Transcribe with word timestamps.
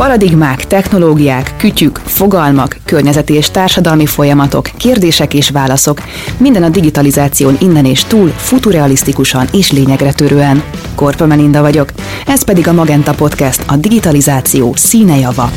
Paradigmák, 0.00 0.66
technológiák, 0.66 1.54
kütyük, 1.56 2.00
fogalmak, 2.04 2.76
környezeti 2.84 3.34
és 3.34 3.50
társadalmi 3.50 4.06
folyamatok, 4.06 4.70
kérdések 4.76 5.34
és 5.34 5.50
válaszok. 5.50 6.02
Minden 6.36 6.62
a 6.62 6.68
digitalizáción 6.68 7.56
innen 7.60 7.84
és 7.84 8.04
túl, 8.04 8.28
futurealisztikusan 8.28 9.48
és 9.52 9.72
lényegre 9.72 10.12
törően. 10.12 10.62
Korpa 10.94 11.26
Melinda 11.26 11.60
vagyok. 11.60 11.92
Ez 12.26 12.42
pedig 12.42 12.68
a 12.68 12.72
Magenta 12.72 13.14
Podcast, 13.14 13.62
a 13.66 13.76
digitalizáció 13.76 14.72
színe 14.76 15.16
java. 15.16 15.50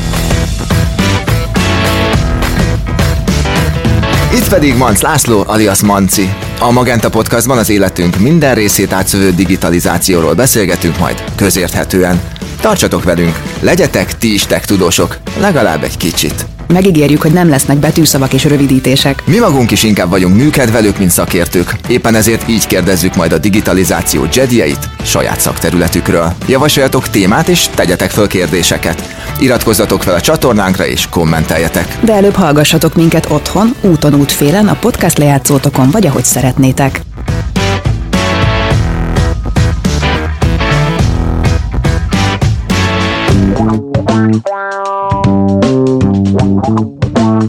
Itt 4.34 4.50
pedig 4.50 4.76
Manc 4.78 5.02
László, 5.02 5.44
alias 5.48 5.82
Manci. 5.82 6.34
A 6.60 6.72
Magenta 6.72 7.10
Podcastban 7.10 7.58
az 7.58 7.70
életünk 7.70 8.20
minden 8.20 8.56
részét 8.56 8.94
átszövő 8.94 9.32
digitalizációról 9.32 10.34
beszélgetünk 10.34 11.00
majd 11.00 11.24
közérthetően. 11.36 12.22
Tartsatok 12.64 13.04
velünk, 13.04 13.42
legyetek 13.60 14.18
ti 14.18 14.34
is 14.34 14.46
tech 14.46 14.66
tudósok, 14.66 15.18
legalább 15.40 15.84
egy 15.84 15.98
kicsit. 15.98 16.46
Megígérjük, 16.68 17.22
hogy 17.22 17.32
nem 17.32 17.50
lesznek 17.50 17.78
betűszavak 17.78 18.34
és 18.34 18.44
rövidítések. 18.44 19.24
Mi 19.26 19.38
magunk 19.38 19.72
is 19.72 19.84
inkább 19.84 20.10
vagyunk 20.10 20.36
műkedvelők, 20.36 20.98
mint 20.98 21.12
szakértők. 21.12 21.76
Éppen 21.88 22.16
ezért 22.16 22.50
így 22.50 22.68
kérdezzük 22.68 23.16
majd 23.16 23.32
a 23.32 23.38
digitalizáció 23.38 24.28
jedieit 24.34 24.90
saját 25.02 25.40
szakterületükről. 25.40 26.34
Javasoljatok 26.48 27.10
témát 27.10 27.48
és 27.48 27.68
tegyetek 27.74 28.12
föl 28.12 28.28
kérdéseket. 28.28 29.16
Iratkozzatok 29.40 30.04
fel 30.04 30.14
a 30.14 30.22
csatornánkra 30.22 30.86
és 30.86 31.08
kommenteljetek. 31.10 31.98
De 32.02 32.14
előbb 32.14 32.36
hallgassatok 32.36 32.96
minket 32.96 33.30
otthon, 33.30 33.76
úton, 33.82 34.14
útfélen, 34.14 34.68
a 34.68 34.76
podcast 34.76 35.18
lejátszótokon, 35.18 35.90
vagy 35.90 36.06
ahogy 36.06 36.26
szeretnétek. 36.26 37.02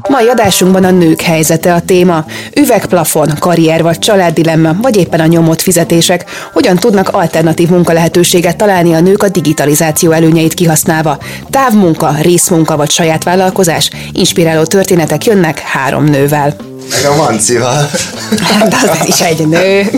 Mai 0.08 0.28
adásunkban 0.28 0.84
a 0.84 0.90
nők 0.90 1.20
helyzete 1.20 1.74
a 1.74 1.80
téma. 1.80 2.24
Üvegplafon, 2.60 3.30
karrier 3.38 3.82
vagy 3.82 3.98
családdilemma, 3.98 4.76
vagy 4.82 4.96
éppen 4.96 5.20
a 5.20 5.26
nyomott 5.26 5.60
fizetések. 5.60 6.24
Hogyan 6.52 6.76
tudnak 6.76 7.08
alternatív 7.08 7.68
munkalehetőséget 7.68 8.56
találni 8.56 8.94
a 8.94 9.00
nők 9.00 9.22
a 9.22 9.28
digitalizáció 9.28 10.10
előnyeit 10.10 10.54
kihasználva? 10.54 11.18
Távmunka, 11.50 12.14
részmunka 12.20 12.76
vagy 12.76 12.90
saját 12.90 13.24
vállalkozás? 13.24 13.90
Inspiráló 14.12 14.62
történetek 14.62 15.24
jönnek 15.24 15.58
három 15.58 16.04
nővel. 16.04 16.56
Meg 16.90 17.04
a 17.10 17.16
Mancival. 17.16 17.90
De 18.68 18.90
az 19.00 19.06
is 19.06 19.20
egy 19.20 19.46
nő. 19.46 19.90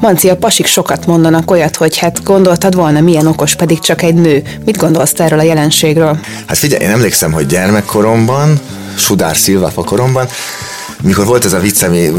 Manci, 0.00 0.28
a 0.28 0.36
pasik 0.36 0.66
sokat 0.66 1.06
mondanak 1.06 1.50
olyat, 1.50 1.76
hogy 1.76 1.98
hát 1.98 2.22
gondoltad 2.22 2.74
volna, 2.74 3.00
milyen 3.00 3.26
okos, 3.26 3.54
pedig 3.54 3.80
csak 3.80 4.02
egy 4.02 4.14
nő. 4.14 4.42
Mit 4.64 4.76
gondolsz 4.76 5.12
erről 5.16 5.38
a 5.38 5.42
jelenségről? 5.42 6.18
Hát 6.46 6.58
figyelj, 6.58 6.84
én 6.84 6.90
emlékszem, 6.90 7.32
hogy 7.32 7.46
gyermekkoromban, 7.46 8.60
Sudár 8.96 9.36
Szilva 9.36 9.70
koromban, 9.74 10.28
mikor 11.02 11.26
volt 11.26 11.44
ez 11.44 11.52
a 11.52 11.58
vicc, 11.58 11.82
ami 11.82 12.10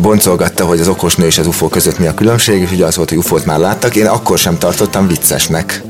boncolgatta, 0.00 0.64
hogy 0.64 0.80
az 0.80 0.88
okos 0.88 1.14
nő 1.14 1.26
és 1.26 1.38
az 1.38 1.46
UFO 1.46 1.68
között 1.68 1.98
mi 1.98 2.06
a 2.06 2.14
különbség, 2.14 2.60
és 2.60 2.70
ugye 2.70 2.86
az 2.86 2.96
volt, 2.96 3.08
hogy 3.08 3.18
UFO-t 3.18 3.44
már 3.44 3.58
láttak, 3.58 3.96
én 3.96 4.06
akkor 4.06 4.38
sem 4.38 4.58
tartottam 4.58 5.06
viccesnek 5.06 5.82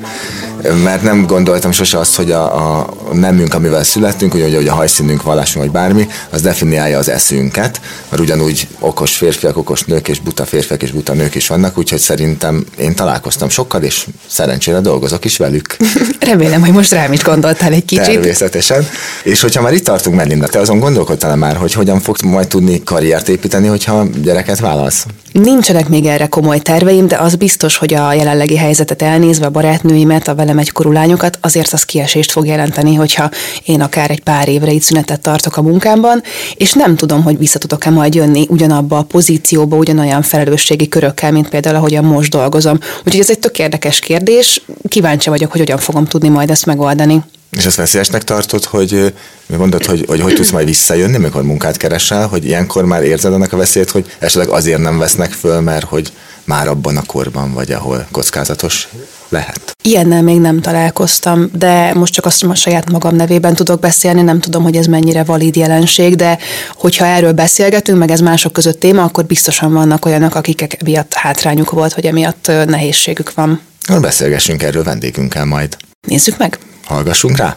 mert 0.85 1.03
nem 1.03 1.27
gondoltam 1.27 1.73
sose 1.73 1.99
azt, 1.99 2.17
hogy 2.17 2.31
a, 2.31 2.79
a 2.79 2.95
nemünk, 3.13 3.55
amivel 3.55 3.85
születtünk, 3.85 4.35
ugye, 4.35 4.57
hogy 4.57 4.69
a 4.69 4.75
hajszínünk, 4.75 5.23
vallásunk 5.23 5.65
vagy 5.65 5.75
bármi, 5.75 6.09
az 6.31 6.41
definiálja 6.41 6.99
az 6.99 7.09
eszünket, 7.09 7.81
mert 8.09 8.23
ugyanúgy 8.23 8.69
okos 8.79 9.17
férfiak, 9.17 9.57
okos 9.57 9.85
nők 9.85 10.09
és 10.09 10.21
buta 10.21 10.45
férfiak 10.45 10.83
és 10.83 10.91
buta 10.91 11.13
nők 11.13 11.35
is 11.35 11.47
vannak, 11.47 11.79
úgyhogy 11.79 11.99
szerintem 11.99 12.65
én 12.79 12.95
találkoztam 12.95 13.49
sokkal, 13.49 13.83
és 13.83 14.07
szerencsére 14.27 14.81
dolgozok 14.81 15.25
is 15.25 15.37
velük. 15.37 15.77
Remélem, 16.31 16.61
hogy 16.61 16.73
most 16.73 16.93
rám 16.93 17.13
is 17.13 17.23
gondoltál 17.23 17.73
egy 17.73 17.85
kicsit. 17.85 18.05
Természetesen. 18.05 18.89
És 19.23 19.41
hogyha 19.41 19.63
már 19.63 19.73
itt 19.73 19.85
tartunk, 19.85 20.17
Melinda, 20.17 20.47
te 20.47 20.59
azon 20.59 20.79
gondolkodtál 20.79 21.37
már, 21.37 21.57
hogy 21.57 21.73
hogyan 21.73 22.01
fogsz 22.01 22.23
majd 22.23 22.49
tudni 22.49 22.83
karriert 22.83 23.29
építeni, 23.29 23.67
hogyha 23.67 24.07
gyereket 24.23 24.59
vállalsz? 24.61 25.07
Nincsenek 25.33 25.89
még 25.89 26.05
erre 26.05 26.27
komoly 26.27 26.59
terveim, 26.59 27.07
de 27.07 27.17
az 27.17 27.35
biztos, 27.35 27.77
hogy 27.77 27.95
a 27.95 28.13
jelenlegi 28.13 28.57
helyzetet 28.57 29.03
elnézve 29.03 29.47
a 29.47 29.51
barátnőimet, 29.51 30.29
a 30.29 30.35
velem 30.51 30.67
egykorú 30.67 30.93
lányokat, 30.93 31.39
azért 31.41 31.73
az 31.73 31.83
kiesést 31.83 32.31
fog 32.31 32.47
jelenteni, 32.47 32.95
hogyha 32.95 33.31
én 33.65 33.81
akár 33.81 34.11
egy 34.11 34.23
pár 34.23 34.49
évre 34.49 34.71
itt 34.71 34.83
szünetet 34.83 35.21
tartok 35.21 35.57
a 35.57 35.63
munkámban, 35.63 36.23
és 36.55 36.73
nem 36.73 36.97
tudom, 36.97 37.23
hogy 37.23 37.39
vissza 37.39 37.59
tudok-e 37.59 37.91
majd 37.91 38.15
jönni 38.15 38.47
ugyanabba 38.49 38.99
a 38.99 39.03
pozícióba, 39.03 39.77
ugyanolyan 39.77 40.23
felelősségi 40.23 40.89
körökkel, 40.89 41.33
mint 41.33 41.49
például, 41.49 41.77
ahogyan 41.77 42.05
most 42.05 42.31
dolgozom. 42.31 42.79
Úgyhogy 43.05 43.21
ez 43.21 43.31
egy 43.31 43.39
tök 43.39 43.59
érdekes 43.59 43.99
kérdés, 43.99 44.63
kíváncsi 44.89 45.29
vagyok, 45.29 45.51
hogy 45.51 45.61
hogyan 45.61 45.79
fogom 45.79 46.05
tudni 46.05 46.29
majd 46.29 46.51
ezt 46.51 46.67
megoldani. 46.67 47.23
És 47.51 47.67
azt 47.67 47.77
veszélyesnek 47.77 48.25
tartod, 48.25 48.65
hogy 48.65 49.15
mondod, 49.47 49.85
hogy, 49.85 50.05
hogy 50.09 50.21
hogy 50.21 50.35
tudsz 50.35 50.51
majd 50.51 50.67
visszajönni, 50.67 51.17
amikor 51.17 51.43
munkát 51.43 51.77
keresel, 51.77 52.27
hogy 52.27 52.45
ilyenkor 52.45 52.85
már 52.85 53.03
érzed 53.03 53.33
annak 53.33 53.53
a 53.53 53.57
veszélyt, 53.57 53.91
hogy 53.91 54.07
esetleg 54.19 54.49
azért 54.49 54.81
nem 54.81 54.99
vesznek 54.99 55.33
föl, 55.33 55.61
mert 55.61 55.85
hogy 55.85 56.13
már 56.45 56.69
abban 56.69 56.97
a 56.97 57.03
korban 57.03 57.53
vagy, 57.53 57.73
ahol 57.73 58.07
kockázatos 58.11 58.89
lehet. 59.31 59.77
Ilyennel 59.83 60.23
még 60.23 60.41
nem 60.41 60.61
találkoztam, 60.61 61.51
de 61.53 61.95
most 61.95 62.13
csak 62.13 62.27
azt 62.27 62.43
a 62.43 62.55
saját 62.55 62.91
magam 62.91 63.17
nevében 63.17 63.55
tudok 63.55 63.81
beszélni, 63.81 64.23
nem 64.23 64.41
tudom, 64.41 64.63
hogy 64.63 64.77
ez 64.77 64.87
mennyire 64.87 65.25
valid 65.25 65.57
jelenség, 65.57 66.17
de 66.17 66.39
hogyha 66.75 67.05
erről 67.05 67.33
beszélgetünk, 67.33 67.99
meg 67.99 68.11
ez 68.11 68.21
mások 68.21 68.53
között 68.53 68.81
téma, 68.81 69.03
akkor 69.03 69.25
biztosan 69.25 69.73
vannak 69.73 70.05
olyanok, 70.05 70.35
akik 70.35 70.77
emiatt 70.81 71.15
hátrányuk 71.15 71.71
volt, 71.71 71.95
vagy 71.95 72.07
emiatt 72.07 72.51
nehézségük 72.67 73.35
van. 73.35 73.61
Beszélgessünk 74.01 74.63
erről 74.63 74.85
vendégünkkel 74.85 75.45
majd. 75.45 75.77
Nézzük 76.07 76.39
meg! 76.39 76.59
Hallgassunk 76.85 77.37
rá! 77.37 77.57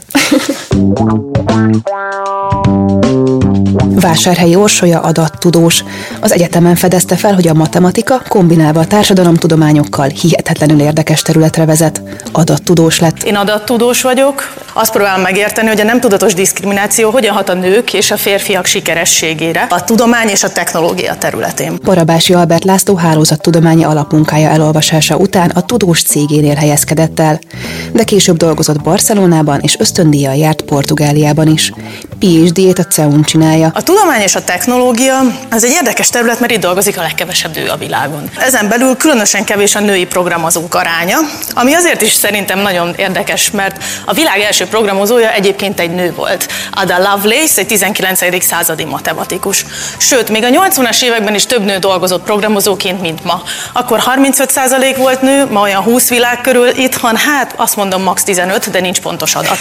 Vásárhelyi 3.99 4.55
Orsolya 4.55 4.99
adattudós. 4.99 5.83
Az 6.19 6.31
egyetemen 6.31 6.75
fedezte 6.75 7.15
fel, 7.15 7.33
hogy 7.33 7.47
a 7.47 7.53
matematika 7.53 8.21
kombinálva 8.27 8.79
a 8.79 8.85
társadalomtudományokkal 8.85 10.07
hihetetlenül 10.07 10.81
érdekes 10.81 11.21
területre 11.21 11.65
vezet. 11.65 12.01
Adattudós 12.31 12.99
lett. 12.99 13.23
Én 13.23 13.35
adattudós 13.35 14.01
vagyok. 14.01 14.53
Azt 14.73 14.91
próbálom 14.91 15.21
megérteni, 15.21 15.67
hogy 15.67 15.79
a 15.79 15.83
nem 15.83 15.99
tudatos 15.99 16.33
diszkrimináció 16.33 17.09
hogyan 17.09 17.35
hat 17.35 17.49
a 17.49 17.53
nők 17.53 17.93
és 17.93 18.11
a 18.11 18.17
férfiak 18.17 18.65
sikerességére 18.65 19.67
a 19.69 19.83
tudomány 19.83 20.27
és 20.27 20.43
a 20.43 20.49
technológia 20.49 21.15
területén. 21.15 21.79
Barabási 21.83 22.33
Albert 22.33 22.63
László 22.63 22.95
hálózattudományi 22.95 23.83
alapmunkája 23.83 24.49
elolvasása 24.49 25.15
után 25.15 25.49
a 25.49 25.61
tudós 25.61 26.01
cégénél 26.01 26.55
helyezkedett 26.55 27.19
el, 27.19 27.39
de 27.93 28.03
később 28.03 28.37
dolgozott 28.37 28.81
Barcelonában 28.81 29.59
és 29.59 29.79
ösztöndíjjal 29.79 30.35
járt 30.35 30.61
Portugáliában 30.61 31.47
is. 31.47 31.71
PhD-ét 32.19 32.79
a 32.79 32.83
CEUN 32.83 33.23
csinálja. 33.23 33.71
A 33.73 33.82
tudomány 33.83 34.21
és 34.21 34.35
a 34.35 34.43
technológia 34.43 35.19
az 35.49 35.63
egy 35.63 35.71
érdekes 35.71 36.09
terület, 36.09 36.39
mert 36.39 36.51
itt 36.51 36.59
dolgozik 36.59 36.97
a 36.97 37.01
legkevesebb 37.01 37.55
nő 37.55 37.67
a 37.67 37.77
világon. 37.77 38.29
Ezen 38.37 38.67
belül 38.67 38.97
különösen 38.97 39.43
kevés 39.43 39.75
a 39.75 39.79
női 39.79 40.05
programozók 40.05 40.75
aránya, 40.75 41.17
ami 41.53 41.73
azért 41.73 42.01
is 42.01 42.13
szerintem 42.13 42.59
nagyon 42.59 42.93
érdekes, 42.97 43.51
mert 43.51 43.83
a 44.05 44.13
világ 44.13 44.39
első 44.39 44.65
programozója 44.65 45.31
egyébként 45.31 45.79
egy 45.79 45.91
nő 45.91 46.13
volt. 46.13 46.47
Ada 46.71 46.97
Lovelace, 46.97 47.61
egy 47.61 47.67
19. 47.67 48.43
századi 48.43 48.83
matematikus. 48.83 49.65
Sőt, 49.97 50.29
még 50.29 50.43
a 50.43 50.47
80-as 50.47 51.03
években 51.03 51.35
is 51.35 51.45
több 51.45 51.65
nő 51.65 51.77
dolgozott 51.77 52.23
programozóként, 52.23 53.01
mint 53.01 53.23
ma. 53.23 53.43
Akkor 53.73 54.03
35% 54.15 54.93
volt 54.97 55.21
nő, 55.21 55.45
ma 55.49 55.61
olyan 55.61 55.81
20 55.81 56.09
világ 56.09 56.41
körül, 56.41 56.67
itthon 56.67 57.15
hát 57.15 57.53
azt 57.55 57.75
mondom 57.75 58.03
max 58.03 58.23
15, 58.23 58.71
de 58.71 58.79
nincs 58.79 58.99
pontos 58.99 59.35
adat. 59.35 59.57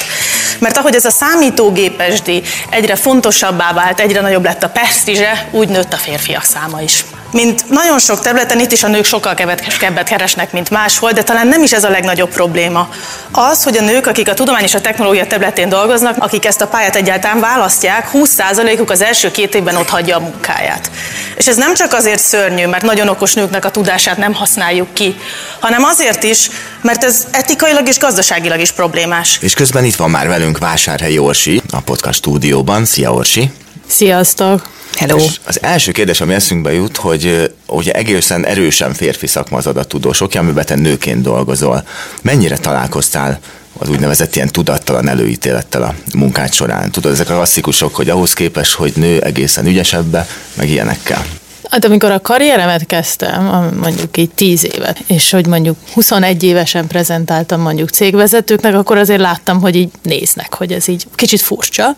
Mert 0.58 0.76
ahogy 0.76 0.94
ez 0.94 1.04
a 1.04 1.10
számítógépesdi 1.10 2.42
egyre 2.70 2.96
fontosabbá 2.96 3.72
vált, 3.72 4.00
egyre 4.00 4.11
nagyobb 4.20 4.44
lett 4.44 4.62
a 4.62 4.68
presztízse, 4.68 5.48
úgy 5.50 5.68
nőtt 5.68 5.92
a 5.92 5.96
férfiak 5.96 6.44
száma 6.44 6.80
is. 6.80 7.04
Mint 7.32 7.68
nagyon 7.68 7.98
sok 7.98 8.20
területen, 8.20 8.60
itt 8.60 8.72
is 8.72 8.82
a 8.82 8.88
nők 8.88 9.04
sokkal 9.04 9.34
kevesebbet 9.34 10.08
keresnek, 10.08 10.52
mint 10.52 10.70
máshol, 10.70 11.12
de 11.12 11.22
talán 11.22 11.46
nem 11.46 11.62
is 11.62 11.72
ez 11.72 11.84
a 11.84 11.90
legnagyobb 11.90 12.30
probléma. 12.30 12.88
Az, 13.30 13.62
hogy 13.62 13.76
a 13.76 13.82
nők, 13.82 14.06
akik 14.06 14.28
a 14.28 14.34
tudomány 14.34 14.62
és 14.62 14.74
a 14.74 14.80
technológia 14.80 15.26
területén 15.26 15.68
dolgoznak, 15.68 16.16
akik 16.18 16.44
ezt 16.44 16.60
a 16.60 16.66
pályát 16.66 16.96
egyáltalán 16.96 17.40
választják, 17.40 18.08
20%-uk 18.12 18.90
az 18.90 19.02
első 19.02 19.30
két 19.30 19.54
évben 19.54 19.76
ott 19.76 19.88
hagyja 19.88 20.16
a 20.16 20.20
munkáját. 20.20 20.90
És 21.36 21.46
ez 21.46 21.56
nem 21.56 21.74
csak 21.74 21.92
azért 21.92 22.22
szörnyű, 22.22 22.66
mert 22.66 22.84
nagyon 22.84 23.08
okos 23.08 23.32
nőknek 23.32 23.64
a 23.64 23.70
tudását 23.70 24.16
nem 24.16 24.34
használjuk 24.34 24.94
ki, 24.94 25.16
hanem 25.60 25.84
azért 25.84 26.22
is, 26.22 26.50
mert 26.80 27.04
ez 27.04 27.26
etikailag 27.30 27.88
és 27.88 27.98
gazdaságilag 27.98 28.60
is 28.60 28.70
problémás. 28.70 29.38
És 29.40 29.54
közben 29.54 29.84
itt 29.84 29.96
van 29.96 30.10
már 30.10 30.28
velünk 30.28 30.58
Vásárhelyi 30.58 31.18
Orsi 31.18 31.62
a 31.70 31.80
podcast 31.80 32.18
stúdióban. 32.18 32.84
Szia 32.84 33.12
Orsi! 33.12 33.50
Sziasztok! 33.86 34.68
Hello! 34.96 35.16
És 35.16 35.40
az 35.44 35.62
első 35.62 35.92
kérdés, 35.92 36.20
ami 36.20 36.34
eszünkbe 36.34 36.72
jut, 36.72 36.96
hogy 36.96 37.52
ugye 37.66 37.92
egészen 37.92 38.46
erősen 38.46 38.94
férfi 38.94 39.26
szakma 39.26 39.56
az 39.56 39.66
adattudósok, 39.66 40.34
amiben 40.34 40.66
te 40.66 40.74
nőként 40.74 41.22
dolgozol. 41.22 41.86
Mennyire 42.22 42.58
találkoztál 42.58 43.38
az 43.78 43.88
úgynevezett 43.88 44.36
ilyen 44.36 44.48
tudattalan 44.48 45.08
előítélettel 45.08 45.82
a 45.82 45.94
munkád 46.14 46.52
során? 46.52 46.90
Tudod, 46.90 47.12
ezek 47.12 47.30
a 47.30 47.34
klasszikusok, 47.34 47.94
hogy 47.94 48.08
ahhoz 48.08 48.32
képest, 48.32 48.72
hogy 48.72 48.92
nő 48.96 49.20
egészen 49.20 49.66
ügyesebbe, 49.66 50.26
meg 50.54 50.68
ilyenekkel. 50.68 51.24
Hát 51.70 51.84
amikor 51.84 52.10
a 52.10 52.20
karrieremet 52.20 52.86
kezdtem, 52.86 53.70
mondjuk 53.80 54.16
így 54.16 54.30
10 54.30 54.64
éve, 54.64 54.96
és 55.06 55.30
hogy 55.30 55.46
mondjuk 55.46 55.76
21 55.92 56.42
évesen 56.42 56.86
prezentáltam 56.86 57.60
mondjuk 57.60 57.88
cégvezetőknek, 57.88 58.74
akkor 58.74 58.96
azért 58.96 59.20
láttam, 59.20 59.60
hogy 59.60 59.76
így 59.76 59.90
néznek, 60.02 60.54
hogy 60.54 60.72
ez 60.72 60.88
így 60.88 61.06
kicsit 61.14 61.40
furcsa. 61.40 61.94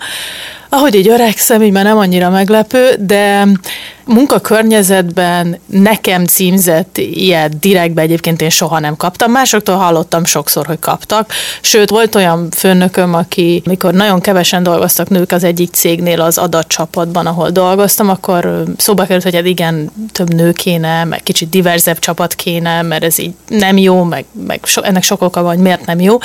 Ahogy 0.76 0.96
egy 0.96 1.08
öregszem, 1.08 1.62
így 1.62 1.72
már 1.72 1.84
nem 1.84 1.98
annyira 1.98 2.30
meglepő, 2.30 2.94
de 2.98 3.46
munkakörnyezetben 4.06 5.58
nekem 5.66 6.24
címzett 6.24 6.98
ilyet 6.98 7.58
direktbe 7.58 8.02
egyébként 8.02 8.42
én 8.42 8.50
soha 8.50 8.78
nem 8.78 8.96
kaptam. 8.96 9.30
Másoktól 9.30 9.76
hallottam 9.76 10.24
sokszor, 10.24 10.66
hogy 10.66 10.78
kaptak. 10.78 11.32
Sőt, 11.60 11.90
volt 11.90 12.14
olyan 12.14 12.48
főnököm, 12.56 13.14
aki, 13.14 13.62
mikor 13.64 13.92
nagyon 13.92 14.20
kevesen 14.20 14.62
dolgoztak 14.62 15.08
nők 15.08 15.32
az 15.32 15.44
egyik 15.44 15.72
cégnél 15.72 16.20
az 16.20 16.38
adatcsapatban, 16.38 17.26
ahol 17.26 17.50
dolgoztam, 17.50 18.08
akkor 18.08 18.64
szóba 18.76 19.04
került, 19.04 19.22
hogy 19.22 19.34
hát 19.34 19.46
igen, 19.46 19.90
több 20.12 20.34
nő 20.34 20.52
kéne, 20.52 21.04
meg 21.04 21.22
kicsit 21.22 21.48
diverzebb 21.48 21.98
csapat 21.98 22.34
kéne, 22.34 22.82
mert 22.82 23.04
ez 23.04 23.18
így 23.18 23.32
nem 23.48 23.76
jó, 23.76 24.02
meg, 24.02 24.24
meg 24.46 24.60
so, 24.62 24.82
ennek 24.82 25.02
sok 25.02 25.22
oka 25.22 25.42
van, 25.42 25.54
hogy 25.54 25.62
miért 25.62 25.86
nem 25.86 26.00
jó. 26.00 26.18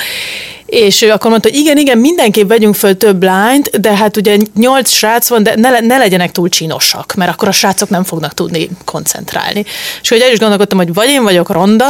És 0.66 1.02
ő 1.02 1.10
akkor 1.10 1.30
mondta, 1.30 1.48
hogy 1.48 1.58
igen, 1.58 1.78
igen, 1.78 1.98
mindenképp 1.98 2.48
vegyünk 2.48 2.74
föl 2.74 2.96
több 2.96 3.22
lányt, 3.22 3.80
de 3.80 3.96
hát 3.96 4.16
ugye 4.16 4.36
nyolc 4.54 4.90
srác 4.90 5.28
van, 5.28 5.42
de 5.42 5.54
ne, 5.56 5.80
ne 5.80 5.96
legyenek 5.96 6.32
túl 6.32 6.48
csinosak, 6.48 7.14
mert 7.14 7.30
akkor 7.30 7.48
a 7.48 7.52
srácok 7.52 7.88
nem 7.88 8.04
fognak 8.04 8.34
tudni 8.34 8.68
koncentrálni. 8.84 9.64
És 10.02 10.08
hogy 10.08 10.20
el 10.20 10.32
is 10.32 10.38
gondolkodtam, 10.38 10.78
hogy 10.78 10.94
vagy 10.94 11.08
én 11.08 11.22
vagyok 11.22 11.50
ronda, 11.50 11.86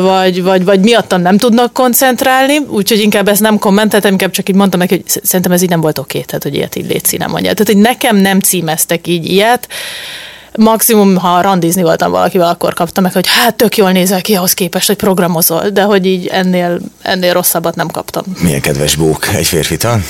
vagy, 0.00 0.42
vagy, 0.42 0.64
vagy 0.64 0.80
miattam 0.80 1.22
nem 1.22 1.38
tudnak 1.38 1.72
koncentrálni, 1.72 2.58
úgyhogy 2.58 3.00
inkább 3.00 3.28
ezt 3.28 3.40
nem 3.40 3.58
kommenteltem, 3.58 4.12
inkább 4.12 4.30
csak 4.30 4.48
így 4.48 4.54
mondtam 4.54 4.80
neki, 4.80 4.94
hogy 4.94 5.22
szerintem 5.24 5.52
ez 5.52 5.62
így 5.62 5.68
nem 5.68 5.80
volt 5.80 5.98
oké, 5.98 6.20
tehát 6.20 6.42
hogy 6.42 6.54
ilyet 6.54 6.76
így 6.76 6.86
létszi 6.86 7.16
nem 7.16 7.30
mondja. 7.30 7.52
Tehát, 7.52 7.72
hogy 7.72 7.82
nekem 7.82 8.16
nem 8.16 8.40
címeztek 8.40 9.06
így 9.06 9.30
ilyet, 9.30 9.68
maximum, 10.56 11.16
ha 11.16 11.40
randizni 11.40 11.82
voltam 11.82 12.10
valakivel, 12.10 12.48
akkor 12.48 12.74
kaptam 12.74 13.02
meg, 13.02 13.12
hogy 13.12 13.26
hát 13.26 13.54
tök 13.54 13.76
jól 13.76 13.92
nézel 13.92 14.20
ki 14.20 14.34
ahhoz 14.34 14.54
képest, 14.54 14.86
hogy 14.86 14.96
programozol, 14.96 15.68
de 15.68 15.82
hogy 15.82 16.06
így 16.06 16.26
ennél, 16.26 16.80
ennél 17.02 17.32
rosszabbat 17.32 17.74
nem 17.74 17.88
kaptam. 17.88 18.24
Milyen 18.40 18.60
kedves 18.60 18.96
bók 18.96 19.28
egy 19.34 19.46
férfitől? 19.46 20.00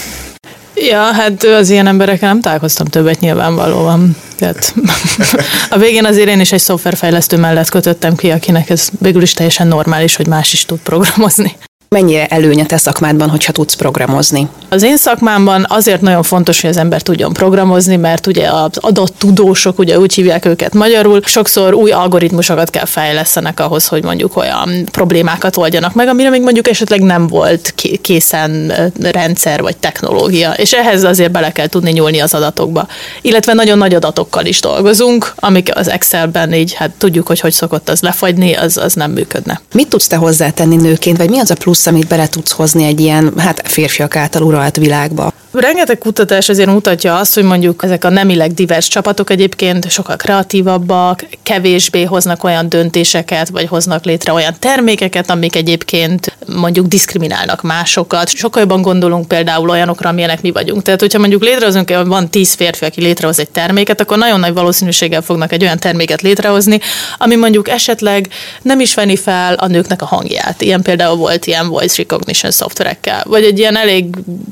Ja, 0.74 1.02
hát 1.02 1.44
az 1.44 1.70
ilyen 1.70 1.86
emberekkel 1.86 2.28
nem 2.28 2.40
találkoztam 2.40 2.86
többet 2.86 3.20
nyilvánvalóan. 3.20 4.16
Tehát 4.36 4.74
a 5.70 5.78
végén 5.78 6.04
azért 6.04 6.28
én 6.28 6.40
is 6.40 6.52
egy 6.52 6.60
szoftverfejlesztő 6.60 7.36
mellett 7.36 7.68
kötöttem 7.68 8.16
ki, 8.16 8.30
akinek 8.30 8.70
ez 8.70 8.88
végül 9.00 9.22
is 9.22 9.32
teljesen 9.32 9.66
normális, 9.66 10.16
hogy 10.16 10.26
más 10.26 10.52
is 10.52 10.64
tud 10.64 10.78
programozni. 10.78 11.56
Mennyire 11.94 12.26
előnye 12.26 12.66
te 12.66 12.76
szakmádban, 12.76 13.30
hogyha 13.30 13.52
tudsz 13.52 13.74
programozni? 13.74 14.48
Az 14.68 14.82
én 14.82 14.96
szakmámban 14.96 15.66
azért 15.68 16.00
nagyon 16.00 16.22
fontos, 16.22 16.60
hogy 16.60 16.70
az 16.70 16.76
ember 16.76 17.02
tudjon 17.02 17.32
programozni, 17.32 17.96
mert 17.96 18.26
ugye 18.26 18.48
az 18.48 18.70
adott 18.80 19.14
tudósok, 19.18 19.78
ugye 19.78 19.98
úgy 19.98 20.14
hívják 20.14 20.44
őket 20.44 20.74
magyarul, 20.74 21.20
sokszor 21.24 21.74
új 21.74 21.90
algoritmusokat 21.90 22.70
kell 22.70 22.84
fejlesztenek 22.84 23.60
ahhoz, 23.60 23.86
hogy 23.86 24.04
mondjuk 24.04 24.36
olyan 24.36 24.88
problémákat 24.92 25.56
oldjanak 25.56 25.94
meg, 25.94 26.08
amire 26.08 26.30
még 26.30 26.42
mondjuk 26.42 26.68
esetleg 26.68 27.00
nem 27.00 27.26
volt 27.26 27.74
készen 28.00 28.72
rendszer 29.00 29.60
vagy 29.60 29.76
technológia. 29.76 30.52
És 30.52 30.72
ehhez 30.72 31.04
azért 31.04 31.30
bele 31.30 31.52
kell 31.52 31.66
tudni 31.66 31.90
nyúlni 31.90 32.20
az 32.20 32.34
adatokba. 32.34 32.86
Illetve 33.22 33.52
nagyon 33.52 33.78
nagy 33.78 33.94
adatokkal 33.94 34.46
is 34.46 34.60
dolgozunk, 34.60 35.32
amik 35.36 35.76
az 35.76 35.88
Excelben 35.90 36.52
így, 36.52 36.72
hát 36.72 36.90
tudjuk, 36.90 37.26
hogy 37.26 37.40
hogy 37.40 37.52
szokott 37.52 37.88
az 37.88 38.00
lefagyni, 38.00 38.54
az, 38.54 38.76
az 38.76 38.94
nem 38.94 39.10
működne. 39.10 39.60
Mit 39.72 39.88
tudsz 39.88 40.06
te 40.06 40.16
hozzátenni 40.16 40.76
nőként, 40.76 41.16
vagy 41.16 41.30
mi 41.30 41.38
az 41.38 41.50
a 41.50 41.54
plusz 41.54 41.82
plusz, 41.83 41.83
amit 41.86 42.08
bele 42.08 42.28
tudsz 42.28 42.52
hozni 42.52 42.84
egy 42.84 43.00
ilyen, 43.00 43.32
hát 43.36 43.68
férfiak 43.68 44.16
által 44.16 44.42
uralt 44.42 44.76
világba. 44.76 45.32
Rengeteg 45.54 45.98
kutatás 45.98 46.48
azért 46.48 46.68
mutatja 46.70 47.18
azt, 47.18 47.34
hogy 47.34 47.42
mondjuk 47.42 47.82
ezek 47.82 48.04
a 48.04 48.08
nemileg 48.08 48.52
divers 48.52 48.88
csapatok 48.88 49.30
egyébként 49.30 49.90
sokkal 49.90 50.16
kreatívabbak, 50.16 51.24
kevésbé 51.42 52.02
hoznak 52.02 52.44
olyan 52.44 52.68
döntéseket, 52.68 53.48
vagy 53.48 53.66
hoznak 53.66 54.04
létre 54.04 54.32
olyan 54.32 54.54
termékeket, 54.58 55.30
amik 55.30 55.56
egyébként 55.56 56.36
mondjuk 56.46 56.86
diszkriminálnak 56.86 57.62
másokat. 57.62 58.28
Sokkal 58.28 58.60
jobban 58.60 58.82
gondolunk 58.82 59.28
például 59.28 59.70
olyanokra, 59.70 60.08
amilyenek 60.08 60.42
mi 60.42 60.50
vagyunk. 60.50 60.82
Tehát, 60.82 61.00
hogyha 61.00 61.18
mondjuk 61.18 61.42
létrehozunk, 61.42 62.06
van 62.06 62.28
tíz 62.30 62.52
férfi, 62.52 62.84
aki 62.84 63.00
létrehoz 63.00 63.38
egy 63.38 63.50
terméket, 63.50 64.00
akkor 64.00 64.18
nagyon 64.18 64.40
nagy 64.40 64.52
valószínűséggel 64.52 65.22
fognak 65.22 65.52
egy 65.52 65.62
olyan 65.62 65.78
terméket 65.78 66.22
létrehozni, 66.22 66.80
ami 67.18 67.36
mondjuk 67.36 67.68
esetleg 67.68 68.28
nem 68.62 68.80
is 68.80 68.94
venni 68.94 69.16
fel 69.16 69.54
a 69.54 69.66
nőknek 69.66 70.02
a 70.02 70.06
hangját. 70.06 70.62
Ilyen 70.62 70.82
például 70.82 71.16
volt 71.16 71.46
ilyen 71.46 71.68
voice 71.68 71.94
recognition 71.96 72.52
szoftverekkel. 72.52 73.22
Vagy 73.26 73.44
egy 73.44 73.58
ilyen 73.58 73.76
elég 73.76 74.04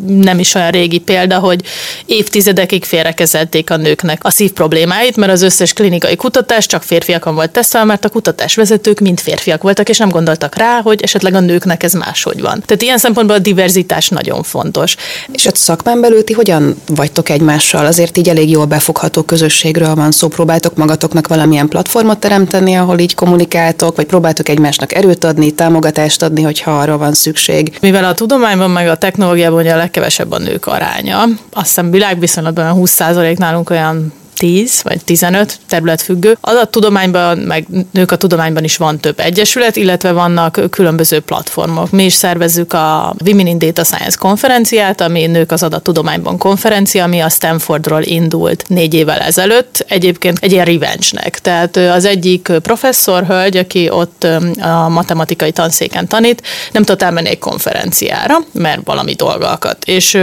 nem 0.07 0.39
is 0.39 0.55
olyan 0.55 0.71
régi 0.71 0.91
példa, 1.01 1.39
hogy 1.39 1.61
évtizedekig 2.07 2.85
félrekezelték 2.85 3.71
a 3.71 3.77
nőknek 3.77 4.25
a 4.25 4.31
szív 4.31 4.53
problémáit, 4.53 5.17
mert 5.17 5.33
az 5.33 5.43
összes 5.43 5.73
klinikai 5.73 6.17
kutatás 6.17 6.67
csak 6.67 6.83
férfiakon 6.83 7.35
volt 7.35 7.51
tesztelve, 7.51 7.87
mert 7.87 8.05
a 8.05 8.09
kutatásvezetők 8.09 9.01
mind 9.01 9.21
férfiak 9.21 9.63
voltak, 9.63 9.89
és 9.89 9.99
nem 9.99 10.09
gondoltak 10.09 10.57
rá, 10.57 10.81
hogy 10.81 11.03
esetleg 11.03 11.35
a 11.35 11.41
nőknek 11.41 11.83
ez 11.83 11.93
máshogy 11.93 12.41
van. 12.41 12.63
Tehát 12.67 12.83
ilyen 12.83 12.99
szempontból 12.99 13.37
a 13.37 13.39
diverzitás 13.39 14.09
nagyon 14.09 14.43
fontos. 14.43 14.97
És 15.33 15.47
a 15.47 15.51
szakmán 15.55 16.01
belül 16.01 16.25
ti 16.25 16.33
hogyan 16.33 16.77
vagytok 16.87 17.29
egymással? 17.29 17.87
Azért 17.87 18.17
így 18.17 18.29
elég 18.29 18.51
jól 18.51 18.65
befogható 18.65 19.23
közösségről 19.23 19.95
van 19.95 20.13
szó. 20.13 20.29
Próbáltok 20.29 20.77
magatoknak 20.77 21.29
valamilyen 21.29 21.69
platformot 21.69 22.19
teremteni, 22.19 22.75
ahol 22.75 22.99
így 22.99 23.15
kommunikáltok, 23.15 23.97
vagy 23.97 24.07
próbáltok 24.07 24.49
egymásnak 24.49 24.95
erőt 24.95 25.25
adni, 25.25 25.51
támogatást 25.51 26.23
adni, 26.23 26.43
hogyha 26.43 26.79
arra 26.79 26.99
van 26.99 27.13
szükség? 27.13 27.77
Mivel 27.81 28.05
a 28.05 28.15
tudományban 28.15 28.71
meg 28.71 28.89
a 28.89 28.97
technológiában 28.97 29.61
ugye 29.61 29.73
a 29.73 29.77
legkevesebb 29.77 30.33
a 30.33 30.39
nők 30.39 30.67
aránya, 30.83 31.23
azt 31.53 31.67
hiszem 31.67 31.91
világviszonylatban 31.91 32.77
20% 32.79 33.39
nálunk 33.39 33.71
olyan 33.71 34.13
10 34.35 34.83
vagy 34.83 35.05
15 35.05 35.59
terület 35.69 36.03
függő. 36.03 36.39
tudományban, 36.71 37.39
meg 37.39 37.67
nők 37.91 38.11
a 38.13 38.17
tudományban 38.17 38.65
is 38.65 38.77
van 38.77 39.01
több 39.01 39.21
egyesület, 39.21 39.77
illetve 39.77 40.13
vannak 40.13 40.61
különböző 40.71 41.21
platformok. 41.21 41.91
Mi 41.91 42.05
is 42.05 42.13
szervezzük 42.13 42.73
a 42.73 43.15
Women 43.25 43.47
in 43.47 43.59
Data 43.59 43.85
Science 43.85 44.17
konferenciát, 44.19 45.01
ami 45.01 45.27
nők 45.27 45.53
az 45.53 45.63
adattudományban 45.63 46.39
konferencia, 46.39 47.05
ami 47.05 47.21
a 47.21 47.29
Stanfordról 47.29 48.03
indult 48.03 48.65
négy 48.69 48.95
évvel 48.95 49.19
ezelőtt, 49.19 49.85
egyébként 49.89 50.39
egy 50.41 50.53
ilyen 50.53 50.65
revenge-nek. 50.65 51.39
Tehát 51.39 51.77
az 51.77 52.05
egyik 52.05 52.53
professzor 52.63 53.25
hölgy, 53.27 53.57
aki 53.57 53.91
ott 53.91 54.27
a 54.61 54.89
matematikai 54.89 55.53
tanszéken 55.53 56.09
tanít, 56.09 56.43
nem 56.73 56.83
tudott 56.83 57.03
elmenni 57.03 57.29
egy 57.29 57.39
konferenciára, 57.39 58.35
mert 58.53 58.81
valami 58.85 59.15
dolga 59.15 59.51
akadt. 59.51 59.85
És 59.85 60.19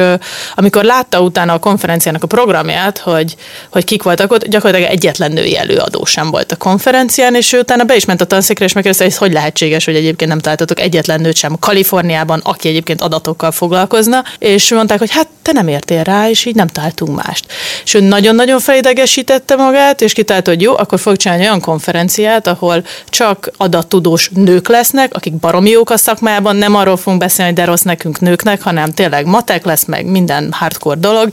amikor 0.55 0.83
látta 0.83 1.21
utána 1.21 1.53
a 1.53 1.59
konferenciának 1.59 2.23
a 2.23 2.27
programját, 2.27 2.97
hogy, 2.97 3.35
hogy 3.71 3.85
kik 3.99 4.07
voltak 4.07 4.31
ott, 4.31 4.45
gyakorlatilag 4.45 4.91
egyetlen 4.91 5.31
női 5.31 5.57
előadó 5.57 6.05
sem 6.05 6.31
volt 6.31 6.51
a 6.51 6.55
konferencián, 6.55 7.35
és 7.35 7.53
ő 7.53 7.59
utána 7.59 7.83
be 7.83 7.95
is 7.95 8.05
ment 8.05 8.21
a 8.21 8.25
tanszékre, 8.25 8.65
és 8.65 8.73
megkérdezte, 8.73 9.05
hogy 9.05 9.17
hogy 9.17 9.33
lehetséges, 9.33 9.85
hogy 9.85 9.95
egyébként 9.95 10.29
nem 10.29 10.39
találtatok 10.39 10.79
egyetlen 10.79 11.21
nőt 11.21 11.35
sem 11.35 11.59
Kaliforniában, 11.59 12.39
aki 12.43 12.67
egyébként 12.67 13.01
adatokkal 13.01 13.51
foglalkozna, 13.51 14.23
és 14.37 14.71
mondták, 14.71 14.99
hogy 14.99 15.11
hát 15.11 15.27
te 15.41 15.51
nem 15.51 15.67
értél 15.67 16.03
rá, 16.03 16.29
és 16.29 16.45
így 16.45 16.55
nem 16.55 16.67
találtunk 16.67 17.23
mást. 17.23 17.45
És 17.83 17.93
ő 17.93 17.99
nagyon-nagyon 17.99 18.59
felidegesítette 18.59 19.55
magát, 19.55 20.01
és 20.01 20.13
kitálta, 20.13 20.49
hogy 20.49 20.61
jó, 20.61 20.77
akkor 20.77 20.99
fog 20.99 21.15
csinálni 21.15 21.43
olyan 21.43 21.61
konferenciát, 21.61 22.47
ahol 22.47 22.83
csak 23.09 23.51
adattudós 23.57 24.29
nők 24.33 24.67
lesznek, 24.67 25.13
akik 25.13 25.33
baromi 25.33 25.69
jók 25.69 25.89
a 25.89 25.97
szakmában, 25.97 26.55
nem 26.55 26.75
arról 26.75 26.97
fogunk 26.97 27.21
beszélni, 27.21 27.53
de 27.53 27.65
rossz 27.65 27.81
nekünk 27.81 28.19
nőknek, 28.19 28.61
hanem 28.61 28.91
tényleg 28.91 29.25
matek 29.25 29.65
lesz, 29.65 29.85
meg 29.85 30.05
minden 30.05 30.51
hardcore 30.51 30.99
dolog, 30.99 31.29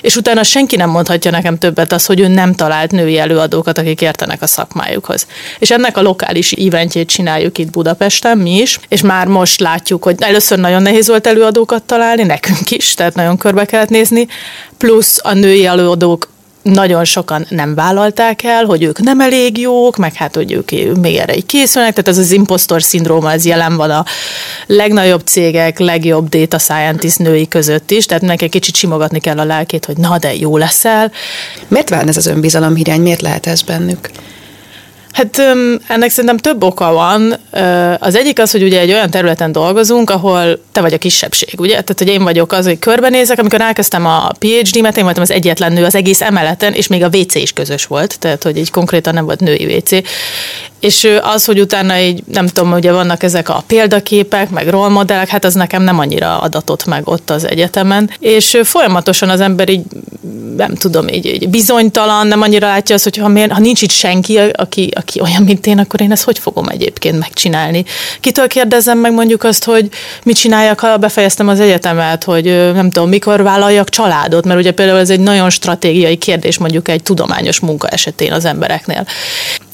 és 0.00 0.16
utána 0.16 0.42
senki 0.42 0.76
nem 0.76 0.90
mondhatja 0.90 1.30
nekem 1.30 1.58
többet 1.58 1.92
az, 2.00 2.06
hogy 2.06 2.20
ő 2.20 2.28
nem 2.28 2.54
talált 2.54 2.90
női 2.90 3.18
előadókat, 3.18 3.78
akik 3.78 4.00
értenek 4.00 4.42
a 4.42 4.46
szakmájukhoz. 4.46 5.26
És 5.58 5.70
ennek 5.70 5.96
a 5.96 6.02
lokális 6.02 6.52
eventjét 6.52 7.08
csináljuk 7.08 7.58
itt 7.58 7.70
Budapesten, 7.70 8.38
mi 8.38 8.60
is, 8.60 8.78
és 8.88 9.00
már 9.00 9.26
most 9.26 9.60
látjuk, 9.60 10.02
hogy 10.02 10.14
először 10.18 10.58
nagyon 10.58 10.82
nehéz 10.82 11.08
volt 11.08 11.26
előadókat 11.26 11.82
találni, 11.82 12.22
nekünk 12.22 12.70
is, 12.70 12.94
tehát 12.94 13.14
nagyon 13.14 13.36
körbe 13.36 13.64
kellett 13.64 13.88
nézni, 13.88 14.26
plusz 14.78 15.20
a 15.22 15.32
női 15.32 15.66
előadók 15.66 16.28
nagyon 16.62 17.04
sokan 17.04 17.46
nem 17.48 17.74
vállalták 17.74 18.42
el, 18.42 18.64
hogy 18.64 18.82
ők 18.82 18.98
nem 19.00 19.20
elég 19.20 19.58
jók, 19.58 19.96
meg 19.96 20.14
hát, 20.14 20.34
hogy 20.34 20.52
ők 20.52 20.70
még 20.96 21.16
erre 21.16 21.36
így 21.36 21.46
készülnek, 21.46 21.90
tehát 21.90 22.08
ez 22.08 22.18
az 22.18 22.30
impostor 22.30 22.82
szindróma, 22.82 23.32
ez 23.32 23.44
jelen 23.44 23.76
van 23.76 23.90
a 23.90 24.04
legnagyobb 24.66 25.20
cégek, 25.24 25.78
legjobb 25.78 26.28
data 26.28 26.58
scientist 26.58 27.18
női 27.18 27.48
között 27.48 27.90
is, 27.90 28.06
tehát 28.06 28.22
neki 28.22 28.44
egy 28.44 28.50
kicsit 28.50 28.74
simogatni 28.74 29.20
kell 29.20 29.38
a 29.38 29.44
lelkét, 29.44 29.84
hogy 29.84 29.96
na, 29.96 30.18
de 30.18 30.34
jó 30.34 30.56
leszel. 30.56 31.12
Miért 31.68 31.88
van 31.88 32.08
ez 32.08 32.16
az 32.16 32.26
önbizalom 32.26 32.74
hiány, 32.74 33.00
miért 33.00 33.20
lehet 33.20 33.46
ez 33.46 33.62
bennük? 33.62 34.10
Hát 35.12 35.38
ennek 35.88 36.10
szerintem 36.10 36.36
több 36.36 36.62
oka 36.62 36.92
van. 36.92 37.36
Az 37.98 38.14
egyik 38.14 38.38
az, 38.38 38.50
hogy 38.50 38.62
ugye 38.62 38.80
egy 38.80 38.92
olyan 38.92 39.10
területen 39.10 39.52
dolgozunk, 39.52 40.10
ahol 40.10 40.60
te 40.72 40.80
vagy 40.80 40.92
a 40.92 40.98
kisebbség, 40.98 41.54
ugye? 41.60 41.70
Tehát, 41.70 41.98
hogy 41.98 42.08
én 42.08 42.22
vagyok 42.22 42.52
az, 42.52 42.64
hogy 42.64 42.78
körbenézek, 42.78 43.38
amikor 43.38 43.60
elkezdtem 43.60 44.06
a 44.06 44.30
PhD-met, 44.38 44.96
én 44.96 45.04
voltam 45.04 45.22
az 45.22 45.30
egyetlen 45.30 45.72
nő 45.72 45.84
az 45.84 45.94
egész 45.94 46.20
emeleten, 46.20 46.72
és 46.72 46.86
még 46.86 47.02
a 47.02 47.08
WC 47.12 47.34
is 47.34 47.52
közös 47.52 47.84
volt, 47.84 48.18
tehát, 48.18 48.42
hogy 48.42 48.56
így 48.56 48.70
konkrétan 48.70 49.14
nem 49.14 49.24
volt 49.24 49.40
női 49.40 49.74
WC. 49.76 49.90
És 50.80 51.08
az, 51.22 51.44
hogy 51.44 51.60
utána 51.60 51.98
így, 51.98 52.22
nem 52.32 52.46
tudom, 52.46 52.72
ugye 52.72 52.92
vannak 52.92 53.22
ezek 53.22 53.48
a 53.48 53.64
példaképek, 53.66 54.50
meg 54.50 54.68
rollmodellek, 54.68 55.28
hát 55.28 55.44
az 55.44 55.54
nekem 55.54 55.82
nem 55.82 55.98
annyira 55.98 56.38
adatott 56.38 56.84
meg 56.84 57.08
ott 57.08 57.30
az 57.30 57.48
egyetemen. 57.48 58.10
És 58.18 58.58
folyamatosan 58.62 59.28
az 59.28 59.40
ember 59.40 59.68
így, 59.68 59.82
nem 60.56 60.74
tudom, 60.74 61.08
így, 61.08 61.26
így 61.26 61.48
bizonytalan, 61.48 62.26
nem 62.26 62.42
annyira 62.42 62.66
látja 62.66 62.94
azt, 62.94 63.04
hogy 63.04 63.16
ha, 63.16 63.28
miért, 63.28 63.52
ha 63.52 63.60
nincs 63.60 63.82
itt 63.82 63.90
senki, 63.90 64.38
aki, 64.52 64.90
aki 65.00 65.20
olyan, 65.20 65.42
mint 65.42 65.66
én, 65.66 65.78
akkor 65.78 66.00
én 66.00 66.12
ezt 66.12 66.24
hogy 66.24 66.38
fogom 66.38 66.68
egyébként 66.68 67.18
megcsinálni? 67.18 67.84
Kitől 68.20 68.46
kérdezem 68.46 68.98
meg 68.98 69.12
mondjuk 69.12 69.44
azt, 69.44 69.64
hogy 69.64 69.88
mit 70.22 70.36
csináljak, 70.36 70.80
ha 70.80 70.96
befejeztem 70.96 71.48
az 71.48 71.60
egyetemet, 71.60 72.24
hogy 72.24 72.44
nem 72.74 72.90
tudom, 72.90 73.08
mikor 73.08 73.42
vállaljak 73.42 73.88
családot, 73.88 74.44
mert 74.44 74.58
ugye 74.58 74.72
például 74.72 74.98
ez 74.98 75.10
egy 75.10 75.20
nagyon 75.20 75.50
stratégiai 75.50 76.16
kérdés 76.16 76.58
mondjuk 76.58 76.88
egy 76.88 77.02
tudományos 77.02 77.60
munka 77.60 77.88
esetén 77.88 78.32
az 78.32 78.44
embereknél. 78.44 79.06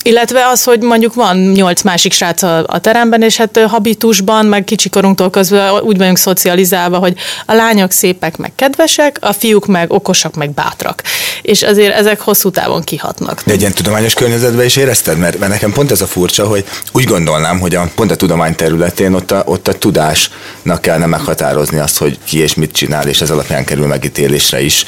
Illetve 0.06 0.46
az, 0.46 0.64
hogy 0.64 0.80
mondjuk 0.80 1.14
van 1.14 1.36
nyolc 1.36 1.82
másik 1.82 2.12
srác 2.12 2.42
a, 2.42 2.64
a 2.66 2.78
teremben, 2.78 3.22
és 3.22 3.36
hát 3.36 3.60
habitusban, 3.68 4.46
meg 4.46 4.64
kicsikorunktól 4.64 5.30
közben 5.30 5.80
úgy 5.80 5.96
vagyunk 5.96 6.18
szocializálva, 6.18 6.98
hogy 6.98 7.14
a 7.46 7.52
lányok 7.52 7.90
szépek, 7.90 8.36
meg 8.36 8.52
kedvesek, 8.54 9.18
a 9.20 9.32
fiúk 9.32 9.66
meg 9.66 9.92
okosak, 9.92 10.34
meg 10.34 10.50
bátrak. 10.50 11.02
És 11.42 11.62
azért 11.62 11.94
ezek 11.94 12.20
hosszú 12.20 12.50
távon 12.50 12.82
kihatnak. 12.82 13.42
De 13.44 13.52
egy 13.52 13.60
ilyen 13.60 13.72
tudományos 13.72 14.14
környezetben 14.14 14.64
is 14.64 14.76
érezted? 14.76 15.18
Mert, 15.18 15.38
mert 15.38 15.52
nekem 15.52 15.72
pont 15.72 15.90
ez 15.90 16.00
a 16.00 16.06
furcsa, 16.06 16.46
hogy 16.46 16.64
úgy 16.92 17.04
gondolnám, 17.04 17.58
hogy 17.60 17.74
a, 17.74 17.90
pont 17.94 18.10
a 18.10 18.16
tudomány 18.16 18.54
területén 18.54 19.14
ott 19.14 19.30
a, 19.30 19.42
ott 19.46 19.68
a 19.68 19.72
tudásnak 19.72 20.80
kellene 20.80 21.06
meghatározni 21.06 21.78
azt, 21.78 21.98
hogy 21.98 22.18
ki 22.24 22.38
és 22.38 22.54
mit 22.54 22.72
csinál, 22.72 23.08
és 23.08 23.20
ez 23.20 23.30
alapján 23.30 23.64
kerül 23.64 23.86
megítélésre 23.86 24.60
is. 24.60 24.84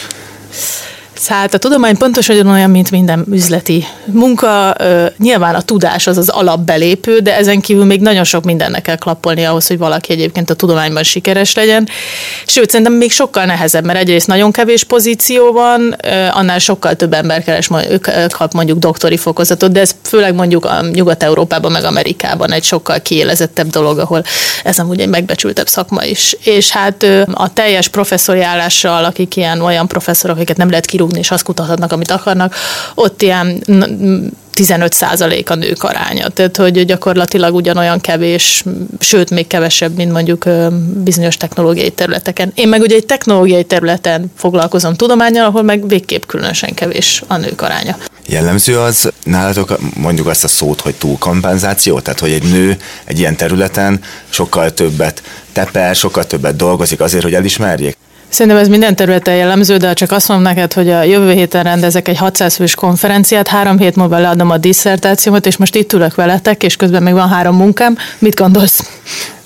Hát 1.27 1.55
a 1.55 1.59
tudomány 1.59 1.97
pontosan 1.97 2.47
olyan, 2.47 2.71
mint 2.71 2.91
minden 2.91 3.25
üzleti 3.31 3.85
munka. 4.05 4.75
Nyilván 5.19 5.55
a 5.55 5.63
tudás 5.63 6.07
az 6.07 6.19
az 6.19 6.29
alapbelépő, 6.29 7.19
de 7.19 7.37
ezen 7.37 7.61
kívül 7.61 7.85
még 7.85 8.01
nagyon 8.01 8.25
sok 8.25 8.45
mindennek 8.45 8.83
kell 8.83 8.97
klappolni 8.97 9.45
ahhoz, 9.45 9.67
hogy 9.67 9.79
valaki 9.79 10.13
egyébként 10.13 10.51
a 10.51 10.55
tudományban 10.55 11.03
sikeres 11.03 11.55
legyen. 11.55 11.89
Sőt, 12.47 12.71
szerintem 12.71 12.95
még 12.95 13.11
sokkal 13.11 13.45
nehezebb, 13.45 13.85
mert 13.85 13.99
egyrészt 13.99 14.27
nagyon 14.27 14.53
kevés 14.53 14.85
pozíció 14.85 15.53
van, 15.53 15.97
annál 16.33 16.59
sokkal 16.59 16.95
több 16.95 17.13
ember 17.13 17.45
keres, 17.45 17.69
kap 18.29 18.53
mondjuk 18.53 18.79
doktori 18.79 19.17
fokozatot, 19.17 19.73
de 19.73 19.81
ez 19.81 19.95
főleg 20.03 20.35
mondjuk 20.35 20.65
a 20.65 20.87
Nyugat-Európában, 20.93 21.73
meg 21.73 21.85
Amerikában 21.85 22.53
egy 22.53 22.65
sokkal 22.65 23.01
kiélezettebb 23.01 23.69
dolog, 23.69 23.99
ahol 23.99 24.23
ez 24.65 24.79
amúgy 24.79 25.01
egy 25.01 25.09
megbecsültebb 25.09 25.69
szakma 25.69 26.05
is. 26.05 26.37
És 26.43 26.71
hát 26.71 27.07
a 27.33 27.53
teljes 27.53 27.89
professzori 27.89 28.43
állással, 28.43 29.05
akik 29.05 29.37
ilyen 29.37 29.61
olyan 29.61 29.87
professzorok, 29.87 30.37
akiket 30.37 30.57
nem 30.57 30.71
lehet 30.71 30.87
kirúgni, 30.87 31.08
rúgni, 31.09 31.19
és 31.19 31.31
azt 31.31 31.45
kutathatnak, 31.45 31.93
amit 31.93 32.11
akarnak, 32.11 32.55
ott 32.95 33.23
ilyen 33.23 33.63
15 34.51 34.97
a 35.47 35.55
nők 35.55 35.83
aránya. 35.83 36.29
Tehát, 36.29 36.57
hogy 36.57 36.85
gyakorlatilag 36.85 37.55
ugyanolyan 37.55 38.01
kevés, 38.01 38.65
sőt, 38.99 39.31
még 39.31 39.47
kevesebb, 39.47 39.97
mint 39.97 40.13
mondjuk 40.13 40.45
bizonyos 41.03 41.37
technológiai 41.37 41.91
területeken. 41.91 42.53
Én 42.55 42.69
meg 42.69 42.81
ugye 42.81 42.95
egy 42.95 43.07
technológiai 43.07 43.65
területen 43.65 44.33
foglalkozom 44.37 44.95
tudományal, 44.95 45.47
ahol 45.47 45.63
meg 45.63 45.89
végképp 45.89 46.23
különösen 46.27 46.75
kevés 46.75 47.23
a 47.27 47.37
nők 47.37 47.63
aránya. 47.63 47.97
Jellemző 48.27 48.79
az 48.79 49.11
nálatok 49.25 49.79
mondjuk 49.95 50.27
azt 50.27 50.45
a 50.45 50.49
szót, 50.49 50.81
hogy 50.81 50.95
túlkompenzáció, 50.95 52.01
tehát 52.01 52.21
hogy 52.21 52.33
egy 52.33 52.51
nő 52.51 52.77
egy 53.05 53.19
ilyen 53.19 53.37
területen 53.37 54.01
sokkal 54.29 54.75
többet 54.75 55.23
teper, 55.53 55.95
sokkal 55.95 56.27
többet 56.27 56.57
dolgozik 56.57 57.01
azért, 57.01 57.23
hogy 57.23 57.35
elismerjék? 57.35 57.97
Szerintem 58.29 58.61
ez 58.63 58.69
minden 58.69 58.97
területen 58.97 59.35
jellemző, 59.35 59.77
de 59.77 59.93
csak 59.93 60.13
azt 60.13 60.29
mondom 60.29 60.47
neked, 60.47 60.73
hogy 60.73 60.91
a 60.91 61.03
jövő 61.03 61.33
héten 61.33 61.63
rendezek 61.63 62.09
egy 62.09 62.17
600 62.17 62.55
fős 62.55 62.75
konferenciát, 62.75 63.49
három 63.49 63.79
hét 63.79 63.97
múlva 63.97 64.19
leadom 64.19 64.51
a 64.51 64.57
disszertációmat, 64.57 65.47
és 65.47 65.57
most 65.57 65.75
itt 65.75 65.93
ülök 65.93 66.15
veletek, 66.15 66.63
és 66.63 66.77
közben 66.77 67.03
még 67.03 67.13
van 67.13 67.29
három 67.29 67.57
munkám. 67.57 67.97
Mit 68.19 68.35
gondolsz? 68.35 68.83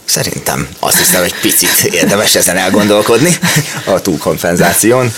Szerintem 0.04 0.68
azt 0.78 0.98
hiszem, 0.98 1.22
egy 1.22 1.34
picit 1.40 1.84
érdemes 1.84 2.34
ezen 2.34 2.56
elgondolkodni 2.56 3.38
a 3.84 4.00
túlkompenzáción. 4.00 5.12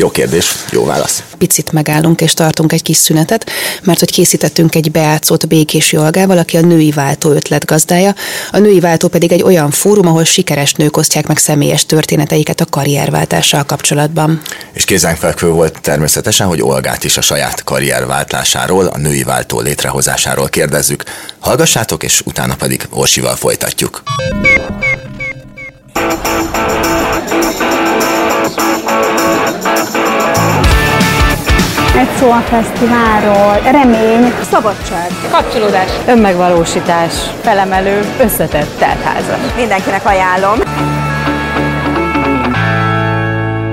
Jó 0.00 0.10
kérdés, 0.10 0.54
jó 0.70 0.84
válasz. 0.84 1.22
Picit 1.38 1.72
megállunk 1.72 2.20
és 2.20 2.34
tartunk 2.34 2.72
egy 2.72 2.82
kis 2.82 2.96
szünetet, 2.96 3.50
mert 3.82 3.98
hogy 3.98 4.10
készítettünk 4.10 4.74
egy 4.74 4.90
beátszót 4.90 5.48
Békés 5.48 5.92
Jolgával, 5.92 6.38
aki 6.38 6.56
a 6.56 6.60
Női 6.60 6.90
Váltó 6.90 7.30
ötlet 7.30 7.64
gazdája. 7.64 8.14
A 8.50 8.58
Női 8.58 8.80
Váltó 8.80 9.08
pedig 9.08 9.32
egy 9.32 9.42
olyan 9.42 9.70
fórum, 9.70 10.06
ahol 10.06 10.24
sikeres 10.24 10.72
nők 10.72 10.96
osztják 10.96 11.26
meg 11.26 11.38
személyes 11.38 11.86
történeteiket 11.86 12.60
a 12.60 12.64
karrierváltással 12.64 13.64
kapcsolatban. 13.64 14.42
És 14.72 14.84
kézenfekvő 14.84 15.48
volt 15.48 15.80
természetesen, 15.80 16.46
hogy 16.46 16.62
Olgát 16.62 17.04
is 17.04 17.16
a 17.16 17.20
saját 17.20 17.64
karrierváltásáról, 17.64 18.86
a 18.86 18.98
Női 18.98 19.22
Váltó 19.22 19.60
létrehozásáról 19.60 20.48
kérdezzük. 20.48 21.04
Hallgassátok, 21.38 22.02
és 22.02 22.20
utána 22.24 22.54
pedig 22.54 22.86
Orsival 22.90 23.36
folytatjuk. 23.36 24.02
Egy 32.00 32.16
szó 32.18 32.30
a 32.30 32.40
fesztiválról, 32.40 33.70
remény, 33.70 34.32
szabadság, 34.50 35.10
kapcsolódás, 35.30 35.90
önmegvalósítás, 36.06 37.12
felemelő, 37.40 38.00
összetett 38.20 38.78
teltházat. 38.78 39.56
Mindenkinek 39.56 40.06
ajánlom. 40.06 40.58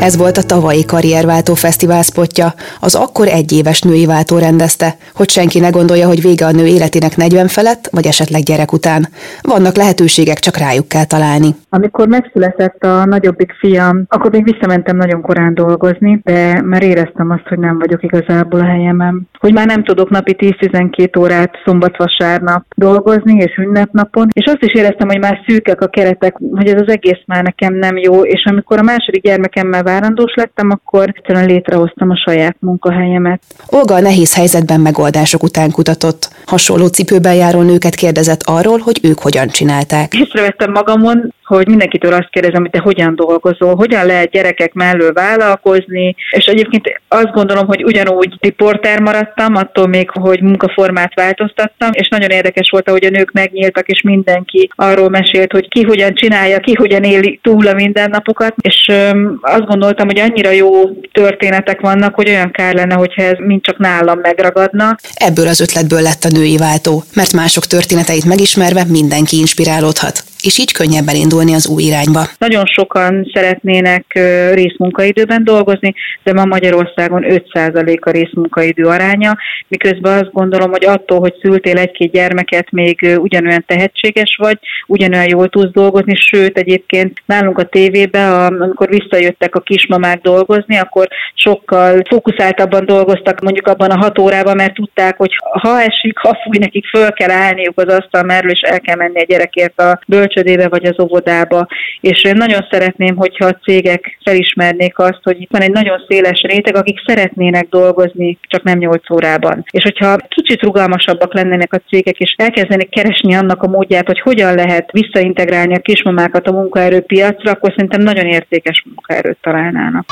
Ez 0.07 0.17
volt 0.17 0.37
a 0.37 0.49
tavalyi 0.53 0.85
Karrierváltó 0.85 1.53
Fesztivál 1.53 2.01
spotja, 2.01 2.53
az 2.79 2.95
akkor 2.95 3.27
egyéves 3.27 3.81
női 3.81 4.05
váltó 4.05 4.37
rendezte, 4.37 4.95
hogy 5.15 5.29
senki 5.29 5.59
ne 5.59 5.69
gondolja, 5.69 6.07
hogy 6.07 6.21
vége 6.21 6.45
a 6.45 6.51
nő 6.51 6.65
életének 6.65 7.15
40 7.15 7.47
felett, 7.47 7.89
vagy 7.91 8.05
esetleg 8.05 8.41
gyerek 8.41 8.71
után. 8.73 9.07
Vannak 9.41 9.75
lehetőségek, 9.75 10.39
csak 10.39 10.57
rájuk 10.57 10.87
kell 10.87 11.05
találni. 11.05 11.55
Amikor 11.69 12.07
megszületett 12.07 12.83
a 12.83 13.05
nagyobbik 13.05 13.51
fiam, 13.59 14.03
akkor 14.07 14.31
még 14.31 14.43
visszamentem 14.43 14.97
nagyon 14.97 15.21
korán 15.21 15.53
dolgozni, 15.53 16.19
de 16.23 16.61
már 16.61 16.83
éreztem 16.83 17.29
azt, 17.29 17.47
hogy 17.47 17.59
nem 17.59 17.77
vagyok 17.79 18.03
igazából 18.03 18.59
a 18.59 18.65
helyemen. 18.65 19.27
Hogy 19.39 19.53
már 19.53 19.65
nem 19.65 19.83
tudok 19.83 20.09
napi 20.09 20.35
10-12 20.37 21.19
órát 21.19 21.51
szombat-vasárnap 21.65 22.63
dolgozni, 22.75 23.37
és 23.37 23.55
ünnepnapon, 23.57 24.27
és 24.33 24.45
azt 24.45 24.63
is 24.63 24.73
éreztem, 24.73 25.07
hogy 25.07 25.19
már 25.19 25.39
szűkek 25.47 25.81
a 25.81 25.87
keretek, 25.87 26.35
hogy 26.51 26.67
ez 26.67 26.81
az 26.81 26.89
egész 26.89 27.21
már 27.25 27.43
nekem 27.43 27.73
nem 27.73 27.97
jó, 27.97 28.21
és 28.21 28.45
amikor 28.49 28.77
a 28.77 28.89
második 28.91 29.21
gyermekemmel 29.21 29.83
várandós 29.99 30.33
lettem, 30.35 30.69
akkor 30.69 31.13
egyszerűen 31.15 31.45
létrehoztam 31.45 32.09
a 32.09 32.17
saját 32.25 32.55
munkahelyemet. 32.59 33.41
Olga 33.67 33.95
a 33.95 33.99
nehéz 33.99 34.35
helyzetben 34.35 34.79
megoldások 34.79 35.43
után 35.43 35.71
kutatott. 35.71 36.29
Hasonló 36.47 36.87
cipőben 36.87 37.33
járó 37.33 37.61
nőket 37.61 37.95
kérdezett 37.95 38.41
arról, 38.45 38.77
hogy 38.77 38.99
ők 39.03 39.19
hogyan 39.19 39.47
csinálták. 39.47 40.13
Észrevettem 40.13 40.71
magamon, 40.71 41.33
hogy 41.47 41.67
mindenkitől 41.67 42.13
azt 42.13 42.29
kérdezem, 42.29 42.61
hogy 42.61 42.71
te 42.71 42.79
hogyan 42.79 43.15
dolgozol, 43.15 43.75
hogyan 43.75 44.05
lehet 44.05 44.29
gyerekek 44.29 44.73
mellől 44.73 45.13
vállalkozni, 45.13 46.15
és 46.31 46.45
egyébként 46.45 47.01
azt 47.07 47.31
gondolom, 47.31 47.67
hogy 47.67 47.83
ugyanúgy 47.83 48.37
riporter 48.39 48.99
maradtam, 48.99 49.55
attól 49.55 49.87
még, 49.87 50.09
hogy 50.09 50.41
munkaformát 50.41 51.13
változtattam, 51.15 51.89
és 51.91 52.07
nagyon 52.07 52.29
érdekes 52.29 52.69
volt, 52.69 52.89
hogy 52.89 53.05
a 53.05 53.09
nők 53.09 53.31
megnyíltak, 53.31 53.87
és 53.87 54.01
mindenki 54.01 54.69
arról 54.75 55.09
mesélt, 55.09 55.51
hogy 55.51 55.67
ki 55.67 55.83
hogyan 55.83 56.13
csinálja, 56.13 56.59
ki 56.59 56.73
hogyan 56.73 57.03
éli 57.03 57.39
túl 57.43 57.67
a 57.67 57.73
mindennapokat, 57.73 58.53
és 58.61 58.87
öm, 58.87 59.39
azt 59.41 59.65
gondoltam, 59.65 60.07
hogy 60.07 60.19
annyira 60.19 60.49
jó 60.49 60.71
történetek 61.11 61.81
vannak, 61.81 62.15
hogy 62.15 62.29
olyan 62.29 62.51
kár 62.51 62.73
lenne, 62.73 62.95
hogyha 62.95 63.21
ez 63.21 63.37
mind 63.37 63.61
csak 63.61 63.77
nálam 63.77 64.19
megragadna. 64.19 64.95
Ebből 65.13 65.47
az 65.47 65.61
ötletből 65.61 66.01
lett 66.01 66.23
a 66.23 66.29
női 66.37 66.57
váltó, 66.57 67.03
mert 67.13 67.33
mások 67.33 67.65
történeteit 67.65 68.25
megismerve 68.25 68.83
mindenki 68.83 69.37
inspirálódhat 69.37 70.23
és 70.47 70.59
így 70.59 70.71
könnyebben 70.71 71.15
indulni 71.15 71.53
az 71.53 71.67
új 71.67 71.83
irányba. 71.83 72.21
Nagyon 72.37 72.65
sokan 72.65 73.31
szeretnének 73.33 74.05
részmunkaidőben 74.53 75.43
dolgozni, 75.43 75.93
de 76.23 76.33
ma 76.33 76.45
Magyarországon 76.45 77.23
5% 77.27 77.99
a 77.99 78.09
részmunkaidő 78.09 78.83
aránya, 78.83 79.37
miközben 79.67 80.13
azt 80.19 80.31
gondolom, 80.31 80.71
hogy 80.71 80.85
attól, 80.85 81.19
hogy 81.19 81.33
szültél 81.41 81.77
egy-két 81.77 82.11
gyermeket, 82.11 82.71
még 82.71 83.17
ugyanolyan 83.17 83.63
tehetséges 83.67 84.37
vagy, 84.41 84.57
ugyanolyan 84.87 85.29
jól 85.29 85.49
tudsz 85.49 85.71
dolgozni, 85.71 86.15
sőt 86.15 86.57
egyébként 86.57 87.21
nálunk 87.25 87.57
a 87.57 87.63
tévében, 87.63 88.53
amikor 88.61 88.89
visszajöttek 88.89 89.55
a 89.55 89.59
kismamák 89.59 90.21
dolgozni, 90.21 90.77
akkor 90.77 91.07
sokkal 91.33 92.01
fókuszáltabban 92.09 92.85
dolgoztak 92.85 93.41
mondjuk 93.41 93.67
abban 93.67 93.89
a 93.89 93.97
hat 93.97 94.19
órában, 94.19 94.55
mert 94.55 94.73
tudták, 94.73 95.17
hogy 95.17 95.31
ha 95.61 95.81
esik, 95.81 96.17
ha 96.17 96.39
fúj, 96.43 96.57
nekik 96.57 96.85
föl 96.87 97.11
kell 97.11 97.31
állniuk 97.31 97.79
az 97.79 97.93
asztal 97.93 98.23
merről, 98.23 98.51
és 98.51 98.61
el 98.61 98.79
kell 98.79 98.95
menni 98.95 99.19
a 99.19 99.25
gyerekért 99.27 99.79
a 99.79 99.99
bölcs 100.07 100.36
bölcsödébe 100.37 100.67
vagy 100.67 100.85
az 100.85 100.99
óvodába. 100.99 101.67
És 102.01 102.23
én 102.23 102.35
nagyon 102.35 102.67
szeretném, 102.69 103.15
hogyha 103.15 103.45
a 103.45 103.59
cégek 103.63 104.17
felismernék 104.23 104.99
azt, 104.99 105.19
hogy 105.23 105.41
itt 105.41 105.51
van 105.51 105.61
egy 105.61 105.71
nagyon 105.71 106.05
széles 106.07 106.41
réteg, 106.41 106.75
akik 106.75 106.99
szeretnének 107.05 107.67
dolgozni, 107.69 108.37
csak 108.41 108.63
nem 108.63 108.77
8 108.77 109.11
órában. 109.11 109.63
És 109.71 109.83
hogyha 109.83 110.15
kicsit 110.29 110.61
rugalmasabbak 110.61 111.33
lennének 111.33 111.73
a 111.73 111.81
cégek, 111.89 112.17
és 112.17 112.35
elkezdenék 112.37 112.89
keresni 112.89 113.35
annak 113.35 113.63
a 113.63 113.67
módját, 113.67 114.05
hogy 114.05 114.19
hogyan 114.19 114.55
lehet 114.55 114.91
visszaintegrálni 114.91 115.75
a 115.75 115.79
kismamákat 115.79 116.47
a 116.47 116.51
munkaerőpiacra, 116.51 117.51
akkor 117.51 117.69
szerintem 117.69 118.01
nagyon 118.01 118.25
értékes 118.25 118.83
munkaerőt 118.85 119.37
találnának. 119.41 120.05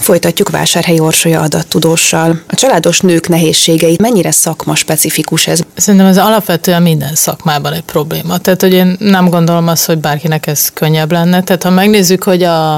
Folytatjuk 0.00 0.50
Vásárhelyi 0.50 0.98
Orsolya 1.00 1.40
adattudóssal. 1.40 2.40
A 2.46 2.54
családos 2.54 3.00
nők 3.00 3.28
nehézségeit 3.28 4.00
mennyire 4.00 4.30
szakma 4.30 4.74
specifikus 4.74 5.46
ez? 5.46 5.60
Szerintem 5.76 6.08
ez 6.08 6.18
alapvetően 6.18 6.82
minden 6.82 7.14
szakmában 7.14 7.72
egy 7.72 7.82
probléma. 7.82 8.38
Tehát, 8.38 8.60
hogy 8.60 8.72
én 8.72 8.96
nem 8.98 9.28
gondolom 9.28 9.68
azt, 9.68 9.86
hogy 9.86 9.98
bárkinek 9.98 10.46
ez 10.46 10.68
könnyebb 10.68 11.12
lenne. 11.12 11.42
Tehát, 11.42 11.62
ha 11.62 11.70
megnézzük, 11.70 12.22
hogy 12.22 12.42
a, 12.42 12.74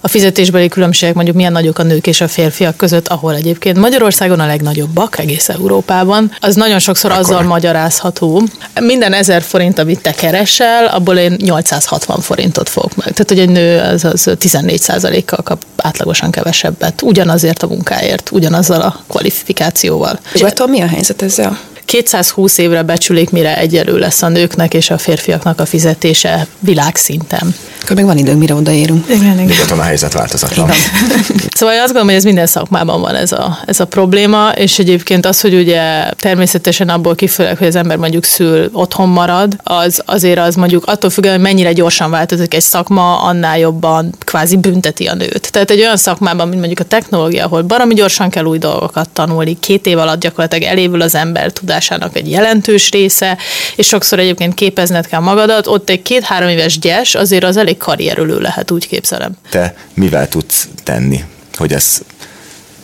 a 0.00 0.08
fizetésbeli 0.08 0.68
különbségek 0.68 1.14
mondjuk 1.14 1.36
milyen 1.36 1.52
nagyok 1.52 1.78
a 1.78 1.82
nők 1.82 2.06
és 2.06 2.20
a 2.20 2.28
férfiak 2.28 2.76
között, 2.76 3.08
ahol 3.08 3.34
egyébként 3.34 3.78
Magyarországon 3.78 4.40
a 4.40 4.46
legnagyobbak 4.46 5.18
egész 5.18 5.48
Európában, 5.48 6.32
az 6.40 6.54
nagyon 6.54 6.78
sokszor 6.78 7.10
Akkor. 7.10 7.22
azzal 7.22 7.42
magyarázható. 7.42 8.42
Minden 8.80 9.12
ezer 9.12 9.42
forint, 9.42 9.78
amit 9.78 10.00
te 10.00 10.12
keresel, 10.12 10.86
abból 10.86 11.16
én 11.16 11.36
860 11.38 12.20
forintot 12.20 12.68
fogok 12.68 12.96
meg. 12.96 13.06
Tehát, 13.06 13.28
hogy 13.28 13.38
egy 13.38 13.48
nő 13.48 13.78
az, 13.78 14.04
az 14.04 14.30
14 14.38 15.24
kal 15.24 15.42
kap 15.42 15.64
átlagosan 15.76 16.30
kevesebb 16.30 16.65
kevesebbet, 16.66 17.02
ugyanazért 17.02 17.62
a 17.62 17.66
munkáért, 17.66 18.30
ugyanazzal 18.30 18.80
a 18.80 19.00
kvalifikációval. 19.08 20.18
Nyugaton 20.34 20.70
mi 20.70 20.80
a 20.80 20.86
helyzet 20.86 21.22
ezzel? 21.22 21.58
220 21.86 22.58
évre 22.58 22.82
becsülik, 22.82 23.30
mire 23.30 23.58
egyelő 23.58 23.98
lesz 23.98 24.22
a 24.22 24.28
nőknek 24.28 24.74
és 24.74 24.90
a 24.90 24.98
férfiaknak 24.98 25.60
a 25.60 25.66
fizetése 25.66 26.46
világszinten. 26.58 27.54
Akkor 27.82 27.96
még 27.96 28.04
van 28.04 28.18
időnk, 28.18 28.38
mire 28.38 28.54
odaérünk. 28.54 29.08
Igen, 29.08 29.40
igen. 29.40 29.78
a 29.78 29.82
helyzet 29.82 30.12
változatlan. 30.12 30.70
szóval 31.58 31.74
azt 31.74 31.84
gondolom, 31.84 32.06
hogy 32.06 32.16
ez 32.16 32.24
minden 32.24 32.46
szakmában 32.46 33.00
van 33.00 33.14
ez 33.14 33.32
a, 33.32 33.58
ez 33.66 33.80
a 33.80 33.84
probléma, 33.84 34.50
és 34.50 34.78
egyébként 34.78 35.26
az, 35.26 35.40
hogy 35.40 35.54
ugye 35.54 36.10
természetesen 36.10 36.88
abból 36.88 37.14
kifolyólag, 37.14 37.58
hogy 37.58 37.66
az 37.66 37.76
ember 37.76 37.96
mondjuk 37.96 38.24
szül, 38.24 38.68
otthon 38.72 39.08
marad, 39.08 39.56
az 39.62 40.02
azért 40.06 40.38
az 40.38 40.54
mondjuk 40.54 40.86
attól 40.86 41.10
függően, 41.10 41.34
hogy 41.34 41.42
mennyire 41.42 41.72
gyorsan 41.72 42.10
változik 42.10 42.54
egy 42.54 42.62
szakma, 42.62 43.20
annál 43.20 43.58
jobban 43.58 44.14
kvázi 44.18 44.56
bünteti 44.56 45.06
a 45.06 45.14
nőt. 45.14 45.52
Tehát 45.52 45.70
egy 45.70 45.80
olyan 45.80 45.96
szakmában, 45.96 46.48
mint 46.48 46.58
mondjuk 46.58 46.80
a 46.80 46.84
technológia, 46.84 47.44
ahol 47.44 47.62
baromi 47.62 47.94
gyorsan 47.94 48.30
kell 48.30 48.44
új 48.44 48.58
dolgokat 48.58 49.08
tanulni, 49.08 49.58
két 49.60 49.86
év 49.86 49.98
alatt 49.98 50.20
gyakorlatilag 50.20 50.70
elévül 50.70 51.00
az 51.00 51.14
ember 51.14 51.52
tudásának 51.76 52.16
egy 52.16 52.30
jelentős 52.30 52.90
része, 52.90 53.38
és 53.76 53.86
sokszor 53.86 54.18
egyébként 54.18 54.54
képezned 54.54 55.06
kell 55.06 55.20
magadat, 55.20 55.66
ott 55.66 55.90
egy 55.90 56.02
két-három 56.02 56.48
éves 56.48 56.78
gyes 56.78 57.14
azért 57.14 57.44
az 57.44 57.56
elég 57.56 57.76
karrierülő 57.76 58.38
lehet, 58.38 58.70
úgy 58.70 58.88
képzelem. 58.88 59.32
Te 59.50 59.74
mivel 59.94 60.28
tudsz 60.28 60.68
tenni, 60.82 61.24
hogy 61.52 61.72
ez 61.72 62.00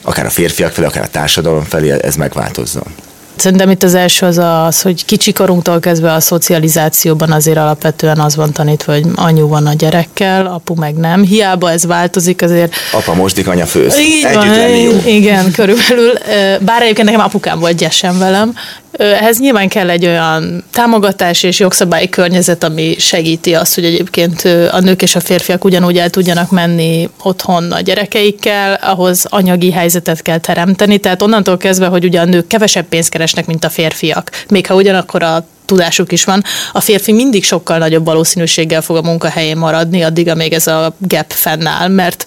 akár 0.02 0.26
a 0.26 0.30
férfiak 0.30 0.72
felé, 0.72 0.86
akár 0.86 1.02
a 1.02 1.08
társadalom 1.08 1.64
felé 1.64 2.02
ez 2.02 2.16
megváltozzon? 2.16 2.94
Szerintem 3.36 3.70
itt 3.70 3.82
az 3.82 3.94
első 3.94 4.26
az 4.26 4.38
az, 4.38 4.82
hogy 4.82 5.04
kicsikorunktól 5.04 5.80
kezdve 5.80 6.12
a 6.12 6.20
szocializációban 6.20 7.32
azért 7.32 7.56
alapvetően 7.58 8.18
az 8.18 8.36
van 8.36 8.52
tanítva, 8.52 8.92
hogy 8.92 9.04
anyu 9.14 9.48
van 9.48 9.66
a 9.66 9.72
gyerekkel, 9.72 10.46
apu 10.46 10.74
meg 10.74 10.94
nem. 10.94 11.22
Hiába 11.22 11.70
ez 11.70 11.86
változik, 11.86 12.42
azért... 12.42 12.74
Apa 12.92 13.14
mosdik, 13.14 13.48
anya 13.48 13.66
főz. 13.66 13.98
Így 13.98 14.24
Együtt 14.24 14.34
van, 14.34 14.50
lenni 14.50 14.82
jó. 14.82 14.92
Igen, 15.04 15.52
körülbelül. 15.52 16.12
Bár 16.60 16.82
egyébként 16.82 17.06
nekem 17.06 17.24
apukám 17.24 17.58
volt 17.58 17.76
gyesen 17.76 18.18
velem, 18.18 18.54
ehhez 18.98 19.38
nyilván 19.38 19.68
kell 19.68 19.90
egy 19.90 20.06
olyan 20.06 20.64
támogatás 20.70 21.42
és 21.42 21.58
jogszabályi 21.58 22.08
környezet, 22.08 22.64
ami 22.64 22.94
segíti 22.98 23.54
azt, 23.54 23.74
hogy 23.74 23.84
egyébként 23.84 24.42
a 24.70 24.80
nők 24.80 25.02
és 25.02 25.14
a 25.14 25.20
férfiak 25.20 25.64
ugyanúgy 25.64 25.98
el 25.98 26.10
tudjanak 26.10 26.50
menni 26.50 27.08
otthon 27.22 27.72
a 27.72 27.80
gyerekeikkel, 27.80 28.78
ahhoz 28.82 29.26
anyagi 29.28 29.70
helyzetet 29.70 30.22
kell 30.22 30.38
teremteni, 30.38 30.98
tehát 30.98 31.22
onnantól 31.22 31.56
kezdve, 31.56 31.86
hogy 31.86 32.04
ugye 32.04 32.20
a 32.20 32.24
nők 32.24 32.46
kevesebb 32.46 32.84
pénzt 32.84 33.10
keresnek, 33.22 33.46
mint 33.46 33.64
a 33.64 33.70
férfiak, 33.70 34.30
még 34.48 34.66
ha 34.66 34.74
ugyanakkor 34.74 35.22
a 35.22 35.46
tudásuk 35.64 36.12
is 36.12 36.24
van, 36.24 36.42
a 36.72 36.80
férfi 36.80 37.12
mindig 37.12 37.44
sokkal 37.44 37.78
nagyobb 37.78 38.04
valószínűséggel 38.04 38.82
fog 38.82 38.96
a 38.96 39.02
munkahelyén 39.02 39.56
maradni, 39.56 40.02
addig, 40.02 40.28
amíg 40.28 40.52
ez 40.52 40.66
a 40.66 40.94
gap 40.98 41.32
fennáll, 41.32 41.88
mert 41.88 42.24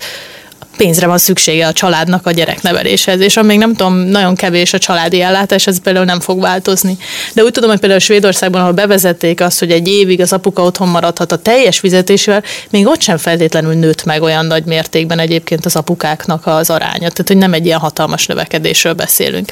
pénzre 0.77 1.07
van 1.07 1.17
szüksége 1.17 1.67
a 1.67 1.73
családnak 1.73 2.25
a 2.25 2.31
gyerekneveléshez, 2.31 3.19
és 3.19 3.37
amíg 3.37 3.57
nem 3.57 3.75
tudom, 3.75 3.95
nagyon 3.95 4.35
kevés 4.35 4.73
a 4.73 4.77
családi 4.77 5.21
ellátás, 5.21 5.67
ez 5.67 5.81
például 5.81 6.05
nem 6.05 6.19
fog 6.19 6.41
változni. 6.41 6.97
De 7.33 7.43
úgy 7.43 7.51
tudom, 7.51 7.69
hogy 7.69 7.79
például 7.79 7.99
Svédországban, 7.99 8.61
ahol 8.61 8.73
bevezették 8.73 9.41
azt, 9.41 9.59
hogy 9.59 9.71
egy 9.71 9.87
évig 9.87 10.21
az 10.21 10.33
apuka 10.33 10.63
otthon 10.63 10.87
maradhat 10.87 11.31
a 11.31 11.37
teljes 11.37 11.79
fizetésével, 11.79 12.43
még 12.69 12.87
ott 12.87 13.01
sem 13.01 13.17
feltétlenül 13.17 13.73
nőtt 13.73 14.03
meg 14.03 14.21
olyan 14.21 14.45
nagy 14.45 14.63
mértékben 14.63 15.19
egyébként 15.19 15.65
az 15.65 15.75
apukáknak 15.75 16.47
az 16.47 16.69
aránya. 16.69 17.09
Tehát, 17.09 17.27
hogy 17.27 17.37
nem 17.37 17.53
egy 17.53 17.65
ilyen 17.65 17.79
hatalmas 17.79 18.25
növekedésről 18.25 18.93
beszélünk. 18.93 19.49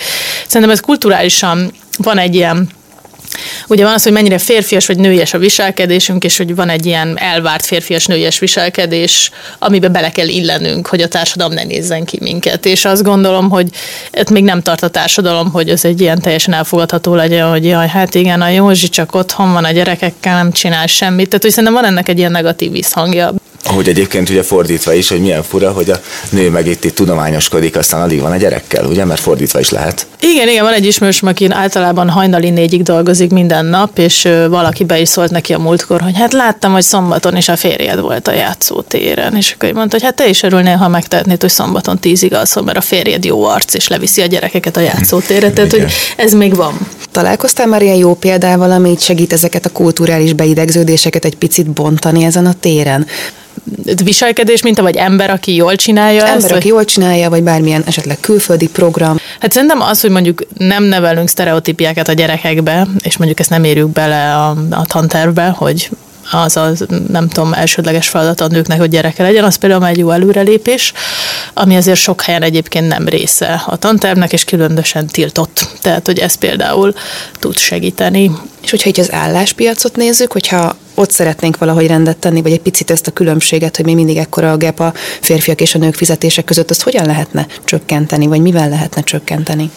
Szerintem 0.48 0.72
ez 0.72 0.80
kulturálisan 0.80 1.74
van 1.98 2.18
egy 2.18 2.36
ilyen 2.36 2.70
Ugye 3.68 3.84
van 3.84 3.94
az, 3.94 4.04
hogy 4.04 4.12
mennyire 4.12 4.38
férfias 4.38 4.86
vagy 4.86 4.98
nőies 4.98 5.34
a 5.34 5.38
viselkedésünk, 5.38 6.24
és 6.24 6.38
hogy 6.38 6.56
van 6.56 6.70
egy 6.70 6.86
ilyen 6.86 7.18
elvárt 7.20 7.66
férfias 7.66 8.06
nőies 8.06 8.40
viselkedés, 8.40 9.32
amiben 9.60 9.92
bele 9.92 10.12
kell 10.12 10.28
illenünk, 10.28 10.88
hogy 10.88 11.02
a 11.02 11.08
társadalom 11.08 11.54
ne 11.54 11.64
nézzen 11.64 12.06
ki 12.06 12.18
minket. 12.22 12.66
És 12.66 12.86
azt 12.86 13.04
gondolom, 13.04 13.50
hogy 13.50 13.68
ez 14.12 14.28
még 14.28 14.44
nem 14.44 14.62
tart 14.62 14.84
a 14.84 14.88
társadalom, 14.88 15.52
hogy 15.52 15.70
ez 15.70 15.86
egy 15.86 16.02
ilyen 16.02 16.20
teljesen 16.20 16.54
elfogadható 16.54 17.16
legyen, 17.16 17.50
hogy 17.50 17.66
jaj, 17.66 17.88
hát 17.88 18.16
igen, 18.16 18.42
a 18.42 18.50
Józsi 18.50 18.90
csak 18.90 19.16
otthon 19.16 19.54
van 19.54 19.64
a 19.64 19.72
gyerekekkel, 19.72 20.36
nem 20.36 20.52
csinál 20.52 20.88
semmit. 20.88 21.28
Tehát, 21.28 21.42
hogy 21.42 21.52
szerintem 21.52 21.74
van 21.74 21.86
ennek 21.86 22.10
egy 22.10 22.18
ilyen 22.18 22.32
negatív 22.32 22.72
visszhangja. 22.72 23.34
Ahogy 23.66 23.88
egyébként 23.88 24.30
ugye 24.30 24.44
fordítva 24.44 24.94
is, 24.94 25.10
hogy 25.10 25.20
milyen 25.20 25.44
fura, 25.44 25.72
hogy 25.72 25.90
a 25.90 26.00
nő 26.30 26.50
meg 26.50 26.68
itt, 26.68 26.84
itt 26.84 26.96
tudományoskodik, 26.96 27.78
aztán 27.78 28.02
alig 28.02 28.22
van 28.22 28.32
a 28.32 28.38
gyerekkel, 28.38 28.86
ugye, 28.86 29.06
mert 29.06 29.20
fordítva 29.20 29.60
is 29.60 29.70
lehet. 29.70 30.08
Igen, 30.20 30.48
igen, 30.48 30.64
van 30.64 30.74
egy 30.74 30.86
ismerős, 30.86 31.22
aki 31.22 31.48
általában 31.50 32.10
hajnali 32.10 32.50
négyig 32.50 32.84
dolgozik 32.84 33.32
minden 33.32 33.66
nap, 33.66 33.98
és 33.98 34.28
valaki 34.50 34.84
be 34.84 35.00
is 35.00 35.10
szólt 35.10 35.32
neki 35.32 35.54
a 35.54 35.60
múltkor, 35.60 36.02
hogy 36.02 36.18
hát 36.18 36.34
láttam, 36.34 36.72
hogy 36.72 36.82
szombaton 36.82 37.38
is 37.38 37.48
a 37.48 37.56
férjed 37.56 38.00
volt 38.00 38.28
a 38.28 38.34
játszótéren, 38.34 39.36
és 39.36 39.52
akkor 39.52 39.72
mondta, 39.72 39.96
hogy 39.96 40.06
hát 40.06 40.16
te 40.16 40.28
is 40.28 40.44
örülnél, 40.44 40.76
ha 40.76 40.88
megtehetnéd, 40.88 41.42
hogy 41.42 41.50
szombaton 41.50 42.00
tízig 42.00 42.34
alszol, 42.34 42.64
mert 42.64 42.78
a 42.78 42.82
férjed 42.82 43.26
jó 43.26 43.44
arc, 43.46 43.74
és 43.74 43.88
leviszi 43.88 44.22
a 44.22 44.26
gyerekeket 44.26 44.78
a 44.78 44.82
játszótérre, 44.82 45.52
tehát 45.52 45.72
hogy 45.72 45.86
ez 46.18 46.34
még 46.34 46.56
van. 46.56 46.78
Találkoztál 47.12 47.68
már 47.68 47.82
ilyen 47.82 47.96
jó 47.96 48.14
példával, 48.14 48.72
ami 48.72 48.96
segít 49.00 49.34
ezeket 49.34 49.66
a 49.66 49.70
kulturális 49.70 50.34
beidegződéseket 50.34 51.26
egy 51.26 51.36
picit 51.36 51.70
bontani 51.70 52.24
ezen 52.24 52.46
a 52.46 52.54
téren? 52.60 53.08
Viselkedés 54.04 54.62
minta, 54.62 54.82
vagy 54.82 54.96
ember, 54.96 55.30
aki 55.30 55.56
jól 55.56 55.76
csinálja 55.76 56.20
ember, 56.20 56.36
ezt? 56.36 56.44
Ember, 56.44 56.58
aki 56.58 56.68
jól 56.68 56.86
csinálja, 56.86 57.30
vagy 57.30 57.44
bármilyen 57.44 57.84
esetleg 57.86 58.18
külföldi 58.20 58.68
program. 58.68 59.18
Hát 59.40 59.52
szerintem 59.52 59.82
az, 59.82 60.02
hogy 60.02 60.10
mondjuk 60.10 60.42
nem 60.58 60.84
nevelünk 60.84 61.30
sztereotípiákat 61.30 62.08
a 62.08 62.14
gyerekekbe, 62.14 62.88
és 63.04 63.18
mondjuk 63.18 63.40
ezt 63.40 63.50
nem 63.50 63.64
érjük 63.64 63.90
bele 63.90 64.36
a, 64.36 64.50
a 64.70 64.86
tantervbe, 64.86 65.48
hogy 65.48 65.90
az 66.32 66.58
az, 66.58 66.86
nem 67.08 67.28
tudom, 67.28 67.54
elsődleges 67.54 68.08
feladat 68.08 68.42
a 68.42 68.48
nőknek, 68.48 68.80
hogy 68.80 68.90
gyereke 68.90 69.24
legyen, 69.24 69.44
az 69.44 69.56
például 69.56 69.86
egy 69.86 69.98
jó 69.98 70.10
előrelépés, 70.10 70.94
ami 71.54 71.76
azért 71.76 72.00
sok 72.00 72.22
helyen 72.22 72.42
egyébként 72.42 72.88
nem 72.88 73.08
része 73.08 73.64
a 73.66 73.78
tantervnek, 73.78 74.34
és 74.34 74.44
különösen 74.44 75.08
tiltott. 75.08 75.68
Tehát, 75.82 76.06
hogy 76.06 76.20
ez 76.20 76.36
például 76.36 76.94
tud 77.40 77.58
segíteni. 77.58 78.32
És 78.62 78.70
hogyha 78.70 78.90
így 78.90 79.00
az 79.00 79.12
álláspiacot 79.12 79.96
nézzük, 79.96 80.32
hogyha 80.32 80.76
ott 80.96 81.12
szeretnénk 81.12 81.58
valahogy 81.58 81.88
rendet 81.88 82.18
tenni, 82.18 82.42
vagy 82.42 82.52
egy 82.52 82.62
picit 82.62 82.92
ezt 82.92 83.08
a 83.08 83.12
különbséget, 83.12 83.76
hogy 83.76 83.86
még 83.86 83.96
mindig 83.96 84.18
ekkora 84.18 84.52
a 84.52 84.58
gap 84.58 84.80
a 84.80 84.94
férfiak 85.22 85.62
és 85.62 85.76
a 85.76 85.78
nők 85.78 85.96
fizetések 85.96 86.46
között, 86.46 86.70
azt 86.70 86.82
hogyan 86.82 87.06
lehetne 87.06 87.48
csökkenteni, 87.64 88.28
vagy 88.28 88.42
mivel 88.42 88.70
lehetne 88.70 89.02
csökkenteni? 89.02 89.72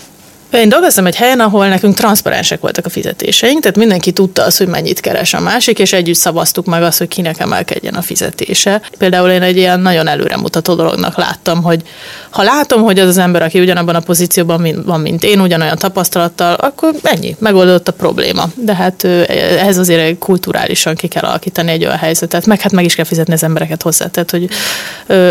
Én 0.52 0.68
dolgoztam 0.68 1.06
egy 1.06 1.16
helyen, 1.16 1.40
ahol 1.40 1.68
nekünk 1.68 1.94
transzparensek 1.94 2.60
voltak 2.60 2.86
a 2.86 2.88
fizetéseink, 2.88 3.60
tehát 3.60 3.76
mindenki 3.76 4.12
tudta 4.12 4.44
azt, 4.44 4.58
hogy 4.58 4.66
mennyit 4.66 5.00
keres 5.00 5.34
a 5.34 5.40
másik, 5.40 5.78
és 5.78 5.92
együtt 5.92 6.16
szavaztuk 6.16 6.66
meg 6.66 6.82
azt, 6.82 6.98
hogy 6.98 7.08
kinek 7.08 7.38
emelkedjen 7.38 7.94
a 7.94 8.02
fizetése. 8.02 8.82
Például 8.98 9.30
én 9.30 9.42
egy 9.42 9.56
ilyen 9.56 9.80
nagyon 9.80 10.06
előremutató 10.06 10.74
dolognak 10.74 11.16
láttam, 11.16 11.62
hogy 11.62 11.82
ha 12.30 12.42
látom, 12.42 12.82
hogy 12.82 12.98
az 12.98 13.08
az 13.08 13.18
ember, 13.18 13.42
aki 13.42 13.60
ugyanabban 13.60 13.94
a 13.94 14.00
pozícióban 14.00 14.82
van, 14.84 15.00
mint 15.00 15.24
én, 15.24 15.40
ugyanolyan 15.40 15.76
tapasztalattal, 15.76 16.54
akkor 16.54 16.94
ennyi, 17.02 17.36
megoldott 17.38 17.88
a 17.88 17.92
probléma. 17.92 18.44
De 18.54 18.74
hát 18.74 19.04
ehhez 19.04 19.78
azért 19.78 20.18
kulturálisan 20.18 20.94
ki 20.94 21.06
kell 21.06 21.24
alakítani 21.24 21.70
egy 21.70 21.84
olyan 21.84 21.96
helyzetet, 21.96 22.46
meg 22.46 22.60
hát 22.60 22.72
meg 22.72 22.84
is 22.84 22.94
kell 22.94 23.04
fizetni 23.04 23.32
az 23.32 23.42
embereket 23.42 23.82
hozzá, 23.82 24.06
tehát 24.06 24.30
hogy 24.30 24.48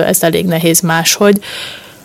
ez 0.08 0.24
elég 0.24 0.46
nehéz 0.46 0.80
máshogy. 0.80 1.40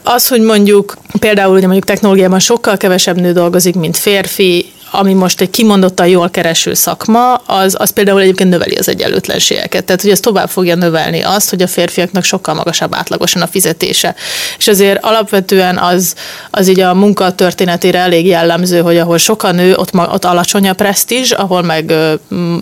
Az, 0.02 0.28
hogy 0.28 0.40
mondjuk 0.40 0.96
például 1.18 1.52
ugye 1.54 1.64
mondjuk 1.64 1.84
technológiában 1.84 2.38
sokkal 2.38 2.76
kevesebb 2.76 3.20
nő 3.20 3.32
dolgozik, 3.32 3.74
mint 3.74 3.96
férfi, 3.96 4.72
ami 4.90 5.12
most 5.12 5.40
egy 5.40 5.50
kimondottan 5.50 6.06
jól 6.06 6.30
kereső 6.30 6.74
szakma, 6.74 7.34
az, 7.34 7.74
az 7.78 7.90
például 7.90 8.20
egyébként 8.20 8.50
növeli 8.50 8.74
az 8.74 8.88
egyenlőtlenségeket. 8.88 9.84
Tehát, 9.84 10.02
hogy 10.02 10.10
ez 10.10 10.20
tovább 10.20 10.48
fogja 10.48 10.74
növelni 10.74 11.22
azt, 11.22 11.50
hogy 11.50 11.62
a 11.62 11.66
férfiaknak 11.66 12.24
sokkal 12.24 12.54
magasabb 12.54 12.94
átlagosan 12.94 13.42
a 13.42 13.46
fizetése. 13.46 14.14
És 14.58 14.68
azért 14.68 15.04
alapvetően 15.04 15.78
az, 15.78 16.14
az 16.50 16.68
így 16.68 16.80
a 16.80 16.94
munka 16.94 17.34
történetére 17.34 17.98
elég 17.98 18.26
jellemző, 18.26 18.80
hogy 18.80 18.98
ahol 18.98 19.18
sok 19.18 19.42
a 19.42 19.52
nő, 19.52 19.74
ott, 19.74 19.94
ott 19.94 20.24
alacsony 20.24 20.68
a 20.68 20.72
presztízs, 20.72 21.30
ahol 21.30 21.62
meg 21.62 21.92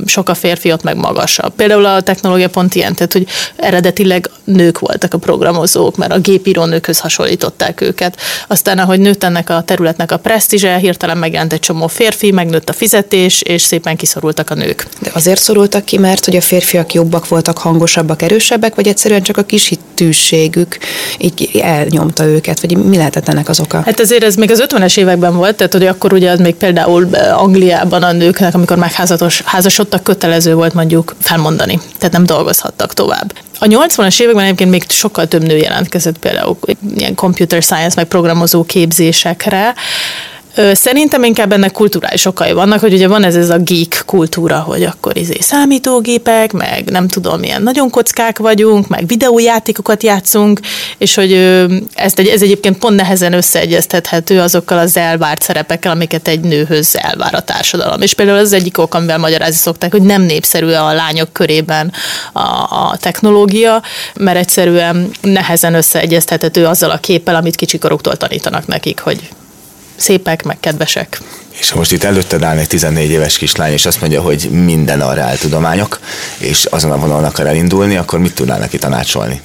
sok 0.06 0.28
a 0.28 0.34
férfi, 0.34 0.72
ott 0.72 0.82
meg 0.82 0.96
magasabb. 0.96 1.52
Például 1.54 1.84
a 1.84 2.00
technológia 2.00 2.48
pont 2.48 2.74
ilyen, 2.74 2.94
tehát, 2.94 3.12
hogy 3.12 3.26
eredetileg 3.56 4.30
nők 4.44 4.78
voltak 4.78 5.14
a 5.14 5.18
programozók, 5.18 5.96
mert 5.96 6.12
a 6.12 6.18
gépíró 6.18 6.64
nőkhöz 6.64 6.98
hasonlították 6.98 7.80
őket. 7.80 8.16
Aztán, 8.46 8.78
ahogy 8.78 9.00
nőtt 9.00 9.24
ennek 9.24 9.50
a 9.50 9.62
területnek 9.62 10.12
a 10.12 10.16
presztízse, 10.16 10.76
hirtelen 10.76 11.18
megjelent 11.18 11.52
egy 11.52 11.60
csomó 11.60 11.86
férfi, 11.86 12.17
megnőtt 12.32 12.68
a 12.68 12.72
fizetés, 12.72 13.42
és 13.42 13.62
szépen 13.62 13.96
kiszorultak 13.96 14.50
a 14.50 14.54
nők. 14.54 14.86
De 15.00 15.10
azért 15.14 15.40
szorultak 15.40 15.84
ki, 15.84 15.98
mert 15.98 16.24
hogy 16.24 16.36
a 16.36 16.40
férfiak 16.40 16.94
jobbak 16.94 17.28
voltak, 17.28 17.58
hangosabbak, 17.58 18.22
erősebbek, 18.22 18.74
vagy 18.74 18.88
egyszerűen 18.88 19.22
csak 19.22 19.36
a 19.36 19.42
kis 19.42 19.68
hitűségük 19.68 20.78
így 21.18 21.50
elnyomta 21.62 22.24
őket, 22.24 22.60
vagy 22.60 22.76
mi 22.76 22.96
lehetett 22.96 23.28
ennek 23.28 23.48
az 23.48 23.60
oka? 23.60 23.82
Hát 23.84 24.00
azért 24.00 24.22
ez 24.22 24.34
még 24.34 24.50
az 24.50 24.64
50-es 24.68 24.98
években 24.98 25.36
volt, 25.36 25.56
tehát 25.56 25.72
hogy 25.72 25.86
akkor 25.86 26.12
ugye 26.12 26.30
az 26.30 26.38
még 26.38 26.54
például 26.54 27.08
Angliában 27.14 28.02
a 28.02 28.12
nőknek, 28.12 28.54
amikor 28.54 28.76
megházasodtak, 28.76 30.02
kötelező 30.02 30.54
volt 30.54 30.74
mondjuk 30.74 31.14
felmondani, 31.20 31.80
tehát 31.98 32.14
nem 32.14 32.26
dolgozhattak 32.26 32.94
tovább. 32.94 33.32
A 33.58 33.66
80-as 33.66 34.20
években 34.20 34.44
egyébként 34.44 34.70
még 34.70 34.84
sokkal 34.88 35.28
több 35.28 35.42
nő 35.42 35.56
jelentkezett 35.56 36.18
például 36.18 36.56
ilyen 36.96 37.14
computer 37.14 37.62
science 37.62 37.94
meg 37.96 38.04
programozó 38.04 38.64
képzésekre, 38.64 39.74
Szerintem 40.72 41.24
inkább 41.24 41.52
ennek 41.52 41.72
kulturális 41.72 42.24
okai 42.24 42.52
vannak, 42.52 42.80
hogy 42.80 42.92
ugye 42.92 43.08
van 43.08 43.24
ez, 43.24 43.36
ez 43.36 43.50
a 43.50 43.58
geek 43.58 44.02
kultúra, 44.06 44.58
hogy 44.58 44.82
akkor 44.82 45.16
izé 45.16 45.36
számítógépek, 45.40 46.52
meg 46.52 46.90
nem 46.90 47.08
tudom, 47.08 47.40
milyen 47.40 47.62
nagyon 47.62 47.90
kockák 47.90 48.38
vagyunk, 48.38 48.88
meg 48.88 49.06
videójátékokat 49.06 50.02
játszunk, 50.02 50.60
és 50.98 51.14
hogy 51.14 51.32
ez, 51.94 52.12
ez 52.16 52.42
egyébként 52.42 52.78
pont 52.78 52.96
nehezen 52.96 53.32
összeegyeztethető 53.32 54.40
azokkal 54.40 54.78
az 54.78 54.96
elvárt 54.96 55.42
szerepekkel, 55.42 55.92
amiket 55.92 56.28
egy 56.28 56.40
nőhöz 56.40 56.96
elvár 56.96 57.34
a 57.34 57.40
társadalom. 57.40 58.00
És 58.00 58.14
például 58.14 58.38
az 58.38 58.52
egyik 58.52 58.78
ok, 58.78 58.94
amivel 58.94 59.18
magyarázni 59.18 59.56
szokták, 59.56 59.90
hogy 59.92 60.02
nem 60.02 60.22
népszerű 60.22 60.70
a 60.70 60.92
lányok 60.92 61.32
körében 61.32 61.92
a, 62.32 62.40
a 62.40 62.96
technológia, 63.00 63.82
mert 64.14 64.38
egyszerűen 64.38 65.10
nehezen 65.20 65.74
összeegyeztethető 65.74 66.66
azzal 66.66 66.90
a 66.90 66.98
képpel, 66.98 67.34
amit 67.34 67.56
kicsikoroktól 67.56 68.16
tanítanak 68.16 68.66
nekik, 68.66 69.00
hogy 69.00 69.28
szépek, 69.98 70.42
meg 70.42 70.60
kedvesek. 70.60 71.20
És 71.60 71.72
most 71.72 71.92
itt 71.92 72.04
előtted 72.04 72.42
áll 72.42 72.58
egy 72.58 72.66
14 72.66 73.10
éves 73.10 73.38
kislány, 73.38 73.72
és 73.72 73.86
azt 73.86 74.00
mondja, 74.00 74.20
hogy 74.20 74.48
minden 74.50 75.00
a 75.00 75.12
reáltudományok, 75.12 76.00
és 76.38 76.64
azon 76.64 76.90
a 76.90 76.98
vonalon 76.98 77.24
akar 77.24 77.46
elindulni, 77.46 77.96
akkor 77.96 78.18
mit 78.18 78.34
tudnál 78.34 78.58
neki 78.58 78.78
tanácsolni? 78.78 79.40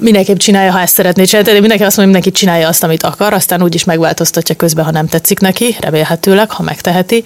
mindenképp 0.00 0.36
csinálja, 0.36 0.72
ha 0.72 0.80
ezt 0.80 0.94
szeretné 0.94 1.24
csinálni. 1.24 1.50
Mindenki 1.50 1.84
azt 1.84 1.96
mondja, 1.96 2.02
hogy 2.02 2.12
mindenki 2.12 2.30
csinálja 2.30 2.68
azt, 2.68 2.82
amit 2.82 3.02
akar, 3.02 3.32
aztán 3.32 3.62
úgyis 3.62 3.84
megváltoztatja 3.84 4.54
közben, 4.54 4.84
ha 4.84 4.90
nem 4.90 5.06
tetszik 5.06 5.38
neki, 5.38 5.76
remélhetőleg, 5.80 6.50
ha 6.50 6.62
megteheti 6.62 7.24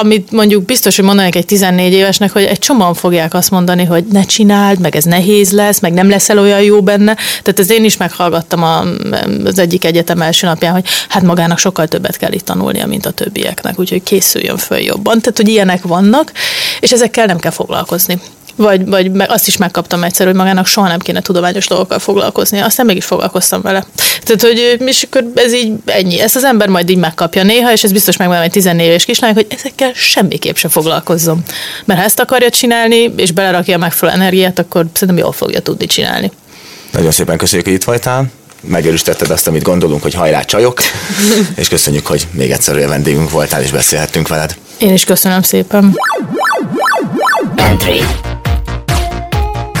amit 0.00 0.30
mondjuk 0.30 0.64
biztos, 0.64 0.96
hogy 0.96 1.04
mondanék 1.04 1.34
egy 1.34 1.44
14 1.44 1.92
évesnek, 1.92 2.32
hogy 2.32 2.42
egy 2.42 2.58
csomóan 2.58 2.94
fogják 2.94 3.34
azt 3.34 3.50
mondani, 3.50 3.84
hogy 3.84 4.04
ne 4.04 4.22
csináld, 4.22 4.78
meg 4.78 4.96
ez 4.96 5.04
nehéz 5.04 5.52
lesz, 5.52 5.80
meg 5.80 5.92
nem 5.92 6.08
leszel 6.08 6.38
olyan 6.38 6.62
jó 6.62 6.82
benne. 6.82 7.14
Tehát 7.14 7.58
ez 7.58 7.70
én 7.70 7.84
is 7.84 7.96
meghallgattam 7.96 8.62
a, 8.62 8.84
az 9.44 9.58
egyik 9.58 9.84
egyetem 9.84 10.22
első 10.22 10.46
napján, 10.46 10.72
hogy 10.72 10.84
hát 11.08 11.22
magának 11.22 11.58
sokkal 11.58 11.86
többet 11.86 12.16
kell 12.16 12.32
itt 12.32 12.44
tanulnia, 12.44 12.86
mint 12.86 13.06
a 13.06 13.10
többieknek, 13.10 13.78
úgyhogy 13.78 14.02
készüljön 14.02 14.56
föl 14.56 14.78
jobban. 14.78 15.20
Tehát, 15.20 15.36
hogy 15.36 15.48
ilyenek 15.48 15.82
vannak, 15.82 16.32
és 16.80 16.92
ezekkel 16.92 17.26
nem 17.26 17.38
kell 17.38 17.50
foglalkozni 17.50 18.20
vagy, 18.56 18.86
vagy 18.86 19.10
azt 19.28 19.46
is 19.46 19.56
megkaptam 19.56 20.02
egyszer, 20.02 20.26
hogy 20.26 20.34
magának 20.34 20.66
soha 20.66 20.88
nem 20.88 20.98
kéne 20.98 21.20
tudományos 21.20 21.66
dolgokkal 21.66 21.98
foglalkozni. 21.98 22.58
Aztán 22.58 22.86
mégis 22.86 23.04
foglalkoztam 23.04 23.60
vele. 23.60 23.86
Tehát, 24.22 24.42
hogy 24.42 24.76
és 24.86 25.02
akkor 25.02 25.24
ez 25.34 25.54
így 25.54 25.72
ennyi. 25.84 26.20
Ezt 26.20 26.36
az 26.36 26.44
ember 26.44 26.68
majd 26.68 26.90
így 26.90 26.96
megkapja 26.96 27.42
néha, 27.42 27.72
és 27.72 27.84
ez 27.84 27.92
biztos 27.92 28.16
megvan 28.16 28.40
egy 28.40 28.50
14 28.50 28.86
éves 28.86 29.04
kislány, 29.04 29.34
hogy 29.34 29.46
ezekkel 29.48 29.92
semmiképp 29.94 30.54
sem 30.54 30.70
foglalkozzon. 30.70 31.42
Mert 31.84 32.00
ha 32.00 32.06
ezt 32.06 32.20
akarja 32.20 32.50
csinálni, 32.50 33.12
és 33.16 33.32
belerakja 33.32 33.78
megfelelő 33.78 34.18
energiát, 34.18 34.58
akkor 34.58 34.86
szerintem 34.92 35.24
jól 35.24 35.32
fogja 35.32 35.60
tudni 35.60 35.86
csinálni. 35.86 36.30
Nagyon 36.92 37.10
szépen 37.10 37.38
köszönjük, 37.38 37.66
hogy 37.66 37.76
itt 37.76 37.84
voltál 37.84 38.26
megerősítetted 38.60 39.30
azt, 39.30 39.46
amit 39.46 39.62
gondolunk, 39.62 40.02
hogy 40.02 40.14
hajrá 40.14 40.40
csajok, 40.42 40.80
és 41.56 41.68
köszönjük, 41.68 42.06
hogy 42.06 42.26
még 42.30 42.50
egyszer 42.50 42.74
olyan 42.74 42.88
vendégünk 42.88 43.30
voltál, 43.30 43.62
és 43.62 43.70
beszélhettünk 43.70 44.28
veled. 44.28 44.56
Én 44.78 44.92
is 44.92 45.04
köszönöm 45.04 45.42
szépen. 45.42 45.98
Entry. 47.56 48.00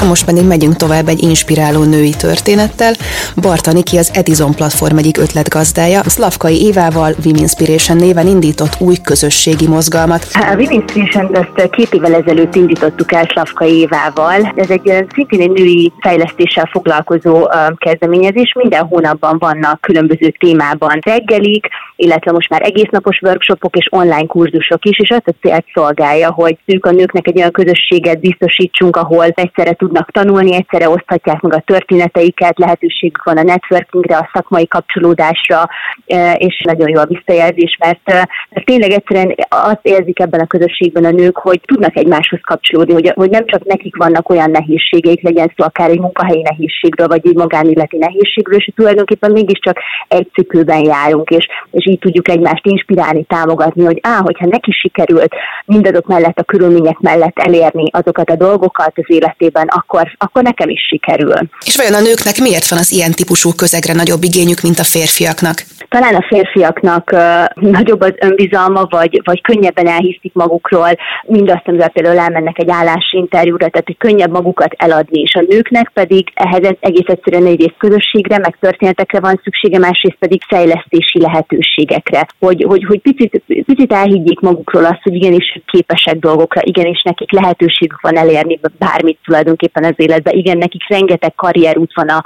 Most 0.04 0.24
pedig 0.24 0.44
megyünk 0.44 0.76
tovább 0.76 1.08
egy 1.08 1.22
inspiráló 1.22 1.82
női 1.82 2.14
történettel. 2.18 2.92
Barta 3.36 3.72
Niki 3.72 3.96
az 3.96 4.10
Edison 4.14 4.54
platform 4.54 4.96
egyik 4.96 5.18
ötletgazdája, 5.18 6.00
Szlavkai 6.04 6.62
Évával 6.62 7.14
Inspiration 7.22 7.96
néven 7.96 8.26
indított 8.26 8.76
új 8.78 8.96
közösségi 9.04 9.68
mozgalmat. 9.68 10.26
A 10.32 10.66
Inspiration 10.68 11.36
ezt 11.36 11.70
két 11.70 11.94
évvel 11.94 12.14
ezelőtt 12.14 12.54
indítottuk 12.54 13.12
el 13.12 13.28
Szlavkai 13.30 13.78
Évával. 13.78 14.52
Ez 14.56 14.70
egy 14.70 15.04
szintén 15.14 15.40
egy 15.40 15.50
női 15.50 15.92
fejlesztéssel 16.00 16.68
foglalkozó 16.72 17.48
kezdeményezés. 17.76 18.52
Minden 18.58 18.84
hónapban 18.84 19.36
vannak 19.38 19.80
különböző 19.80 20.34
témában 20.38 20.98
reggelik, 21.00 21.66
illetve 21.96 22.32
most 22.32 22.48
már 22.48 22.62
egésznapos 22.62 23.20
workshopok 23.22 23.76
és 23.76 23.88
online 23.90 24.26
kurzusok 24.26 24.84
is, 24.84 24.98
és 24.98 25.10
azt 25.10 25.28
a 25.28 25.34
célt 25.40 25.64
szolgálja, 25.74 26.32
hogy 26.32 26.58
ők 26.64 26.86
a 26.86 26.90
nőknek 26.90 27.26
egy 27.26 27.38
olyan 27.38 27.50
közösséget 27.50 28.20
biztosítsunk, 28.20 28.96
ahol 28.96 29.24
egyszerre 29.24 29.72
tudnak 29.72 30.10
tanulni, 30.10 30.54
egyszerre 30.54 30.88
oszthatják 30.88 31.40
meg 31.40 31.54
a 31.54 31.62
történeteiket, 31.66 32.58
lehetőségük 32.58 33.24
van 33.24 33.38
a 33.38 33.42
networkingre, 33.42 34.16
a 34.16 34.30
szakmai 34.32 34.66
kapcsolódásra, 34.66 35.68
e, 36.06 36.32
és 36.32 36.62
nagyon 36.64 36.88
jó 36.88 37.00
a 37.00 37.06
visszajelzés, 37.06 37.76
mert, 37.80 38.00
e, 38.04 38.28
mert 38.50 38.66
tényleg 38.66 38.90
egyszerűen 38.90 39.34
azt 39.48 39.80
érzik 39.82 40.20
ebben 40.20 40.40
a 40.40 40.46
közösségben 40.46 41.04
a 41.04 41.10
nők, 41.10 41.36
hogy 41.36 41.60
tudnak 41.64 41.96
egymáshoz 41.96 42.40
kapcsolódni, 42.42 42.92
hogy, 42.92 43.12
hogy 43.14 43.30
nem 43.30 43.46
csak 43.46 43.64
nekik 43.64 43.96
vannak 43.96 44.30
olyan 44.30 44.50
nehézségeik, 44.50 45.22
legyen 45.22 45.52
szó 45.56 45.64
akár 45.64 45.90
egy 45.90 46.00
munkahelyi 46.00 46.42
nehézségről, 46.42 47.06
vagy 47.06 47.26
egy 47.26 47.36
magánéleti 47.36 47.96
nehézségről, 47.96 48.58
és 48.58 48.70
tulajdonképpen 48.74 49.30
mégiscsak 49.30 49.78
egy 50.08 50.28
cipőben 50.32 50.84
járunk, 50.84 51.30
és, 51.30 51.46
és 51.70 51.85
így 51.86 51.98
tudjuk 51.98 52.28
egymást 52.28 52.66
inspirálni, 52.66 53.24
támogatni, 53.24 53.84
hogy 53.84 53.98
á, 54.02 54.20
hogyha 54.22 54.46
neki 54.46 54.70
sikerült 54.70 55.34
mindazok 55.64 56.06
mellett, 56.06 56.38
a 56.38 56.42
körülmények 56.42 56.98
mellett 56.98 57.38
elérni 57.38 57.90
azokat 57.90 58.30
a 58.30 58.36
dolgokat 58.36 58.92
az 58.94 59.04
életében, 59.06 59.66
akkor, 59.68 60.14
akkor 60.18 60.42
nekem 60.42 60.68
is 60.68 60.86
sikerül. 60.88 61.34
És 61.64 61.76
vajon 61.76 61.94
a 61.94 62.00
nőknek 62.00 62.38
miért 62.38 62.68
van 62.68 62.78
az 62.78 62.92
ilyen 62.92 63.12
típusú 63.12 63.50
közegre 63.54 63.92
nagyobb 63.92 64.22
igényük, 64.22 64.60
mint 64.60 64.78
a 64.78 64.84
férfiaknak? 64.84 65.64
Talán 65.96 66.14
a 66.14 66.26
férfiaknak 66.28 67.10
uh, 67.12 67.70
nagyobb 67.70 68.00
az 68.00 68.14
önbizalma, 68.18 68.86
vagy, 68.90 69.20
vagy 69.24 69.40
könnyebben 69.40 69.86
elhiszik 69.86 70.32
magukról 70.34 70.88
mindazt, 71.22 71.62
amivel 71.64 71.88
például 71.88 72.18
elmennek 72.18 72.58
egy 72.58 72.70
állásinterjúra, 72.70 73.68
tehát 73.68 73.86
hogy 73.86 73.96
könnyebb 73.96 74.30
magukat 74.30 74.74
eladni, 74.76 75.20
és 75.20 75.34
a 75.34 75.44
nőknek 75.48 75.90
pedig 75.94 76.30
ehhez 76.34 76.74
egész 76.80 77.06
egyszerűen 77.06 77.46
egyrészt 77.46 77.74
közösségre, 77.78 78.38
meg 78.38 78.56
történetekre 78.60 79.20
van 79.20 79.40
szüksége, 79.44 79.78
másrészt 79.78 80.16
pedig 80.18 80.42
fejlesztési 80.48 81.20
lehetőségekre, 81.20 82.26
hogy, 82.38 82.64
hogy, 82.68 82.84
hogy 82.84 83.00
picit, 83.00 83.42
picit 83.46 83.92
elhiggyék 83.92 84.40
magukról 84.40 84.84
azt, 84.84 85.02
hogy 85.02 85.14
igenis 85.14 85.60
képesek 85.66 86.18
dolgokra, 86.18 86.60
igenis 86.64 87.02
nekik 87.02 87.32
lehetőségük 87.32 88.00
van 88.00 88.16
elérni 88.16 88.60
bármit 88.78 89.18
tulajdonképpen 89.24 89.84
az 89.84 89.94
életben. 89.96 90.34
Igen, 90.34 90.58
nekik 90.58 90.88
rengeteg 90.88 91.34
karrierút 91.34 91.94
van, 91.94 92.08
a, 92.08 92.24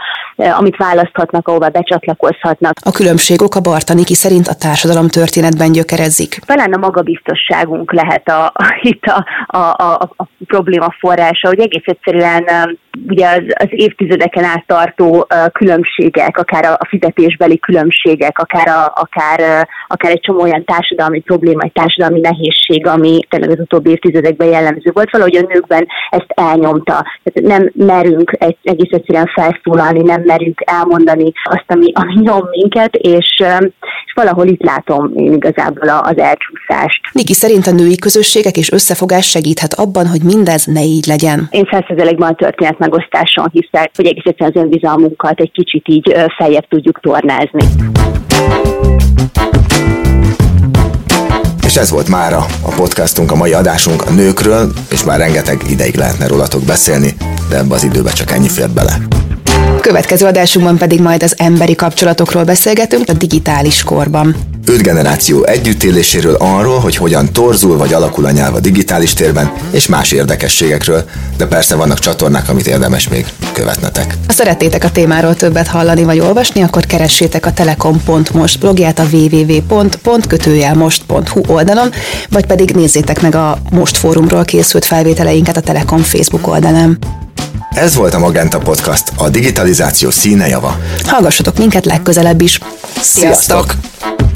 amit 0.58 0.76
választhatnak, 0.76 1.48
ahova 1.48 1.68
becsatlakozhatnak. 1.68 2.72
A 2.84 2.90
különbség 2.90 3.42
oka 3.42 3.59
Bartaniki 3.60 4.14
szerint 4.14 4.46
a 4.46 4.54
társadalom 4.54 5.08
történetben 5.08 5.72
gyökerezik. 5.72 6.38
Talán 6.46 6.72
a 6.72 6.78
magabiztosságunk 6.78 7.92
lehet 7.92 8.28
a, 8.28 8.52
itt 8.80 9.04
a, 9.04 9.26
a, 9.46 9.58
a, 9.58 10.10
a 10.16 10.24
probléma 10.46 10.94
forrása, 10.98 11.48
hogy 11.48 11.60
egész 11.60 11.86
egyszerűen 11.86 12.44
e, 12.46 12.70
ugye 13.08 13.26
az, 13.28 13.42
az 13.54 13.68
évtizedeken 13.70 14.44
át 14.44 14.64
tartó 14.66 15.06
uh, 15.06 15.52
különbségek, 15.52 16.38
akár 16.38 16.64
a, 16.64 16.86
fizetésbeli 16.88 17.58
különbségek, 17.58 18.38
akár, 18.38 18.68
a, 18.68 18.92
akár, 18.94 19.40
uh, 19.40 19.68
akár 19.86 20.10
egy 20.10 20.20
csomó 20.20 20.40
olyan 20.40 20.64
társadalmi 20.64 21.20
probléma, 21.20 21.62
egy 21.62 21.72
társadalmi 21.72 22.20
nehézség, 22.20 22.86
ami 22.86 23.20
tényleg 23.28 23.50
az 23.50 23.58
utóbbi 23.58 23.90
évtizedekben 23.90 24.48
jellemző 24.48 24.90
volt, 24.92 25.10
valahogy 25.10 25.36
a 25.36 25.46
nőkben 25.48 25.86
ezt 26.10 26.32
elnyomta. 26.34 27.04
Tehát 27.22 27.48
nem 27.48 27.70
merünk 27.74 28.36
egész 28.62 28.92
egyszerűen 28.92 29.30
felszólalni, 29.34 30.02
nem 30.02 30.22
merünk 30.22 30.60
elmondani 30.64 31.32
azt, 31.44 31.64
ami, 31.66 31.92
ami 31.94 32.14
nyom 32.14 32.48
minket, 32.50 32.94
és, 32.94 33.39
és 34.04 34.12
valahol 34.14 34.46
itt 34.46 34.62
látom 34.62 35.12
én 35.14 35.32
igazából 35.32 35.88
az 35.88 36.18
elcsúszást. 36.18 37.00
Niki 37.12 37.32
szerint 37.32 37.66
a 37.66 37.70
női 37.72 37.96
közösségek 37.96 38.56
és 38.56 38.72
összefogás 38.72 39.28
segíthet 39.28 39.74
abban, 39.74 40.06
hogy 40.06 40.22
mindez 40.22 40.64
ne 40.64 40.82
így 40.82 41.06
legyen. 41.06 41.48
Én 41.50 41.68
százszerzelékben 41.70 42.30
a 42.30 42.34
történet 42.34 42.78
megosztáson 42.78 43.48
hiszek, 43.52 43.90
hogy 43.96 44.06
egész 44.06 44.24
egyszerűen 44.24 44.52
az 44.54 44.62
önbizalmunkat 44.62 45.40
egy 45.40 45.52
kicsit 45.52 45.88
így 45.88 46.14
feljebb 46.36 46.68
tudjuk 46.68 47.00
tornázni. 47.00 47.64
És 51.64 51.76
ez 51.76 51.90
volt 51.90 52.08
mára 52.08 52.38
a 52.62 52.72
podcastunk, 52.76 53.30
a 53.30 53.36
mai 53.36 53.52
adásunk 53.52 54.02
a 54.02 54.10
nőkről, 54.10 54.72
és 54.90 55.04
már 55.04 55.18
rengeteg 55.18 55.58
ideig 55.70 55.94
lehetne 55.94 56.26
rólatok 56.26 56.62
beszélni, 56.64 57.10
de 57.50 57.56
ebbe 57.58 57.74
az 57.74 57.84
időbe 57.84 58.10
csak 58.10 58.30
ennyi 58.30 58.48
fér 58.48 58.70
bele. 58.70 58.92
Következő 59.80 60.26
adásunkban 60.26 60.76
pedig 60.76 61.00
majd 61.00 61.22
az 61.22 61.34
emberi 61.36 61.74
kapcsolatokról 61.74 62.44
beszélgetünk 62.44 63.08
a 63.08 63.12
digitális 63.12 63.82
korban. 63.82 64.36
Öt 64.66 64.82
generáció 64.82 65.44
együttéléséről 65.44 66.34
arról, 66.34 66.78
hogy 66.78 66.96
hogyan 66.96 67.32
torzul 67.32 67.76
vagy 67.76 67.92
alakul 67.92 68.24
a 68.24 68.30
nyelv 68.30 68.54
a 68.54 68.60
digitális 68.60 69.12
térben, 69.12 69.52
és 69.70 69.86
más 69.86 70.12
érdekességekről, 70.12 71.04
de 71.36 71.46
persze 71.46 71.74
vannak 71.74 71.98
csatornák, 71.98 72.48
amit 72.48 72.66
érdemes 72.66 73.08
még 73.08 73.26
követnetek. 73.52 74.14
Ha 74.26 74.32
szeretnétek 74.32 74.84
a 74.84 74.90
témáról 74.90 75.34
többet 75.34 75.66
hallani 75.66 76.04
vagy 76.04 76.20
olvasni, 76.20 76.62
akkor 76.62 76.86
keressétek 76.86 77.46
a 77.46 77.52
telekom.most 77.52 78.58
blogját 78.58 78.98
a 78.98 79.06
www.kötőjelmost.hu 79.12 81.40
oldalon, 81.46 81.90
vagy 82.30 82.46
pedig 82.46 82.70
nézzétek 82.70 83.20
meg 83.20 83.34
a 83.34 83.58
Most 83.70 83.96
fórumról 83.96 84.44
készült 84.44 84.84
felvételeinket 84.84 85.56
a 85.56 85.60
Telekom 85.60 86.02
Facebook 86.02 86.46
oldalán. 86.46 86.98
Ez 87.74 87.94
volt 87.94 88.14
a 88.14 88.18
Magenta 88.18 88.58
Podcast, 88.58 89.12
a 89.16 89.28
digitalizáció 89.28 90.10
színe 90.10 90.48
java. 90.48 90.78
Hallgassatok 91.06 91.58
minket 91.58 91.84
legközelebb 91.84 92.40
is. 92.40 92.58
Sziasztok! 93.00 93.74
Sziasztok! 94.02 94.29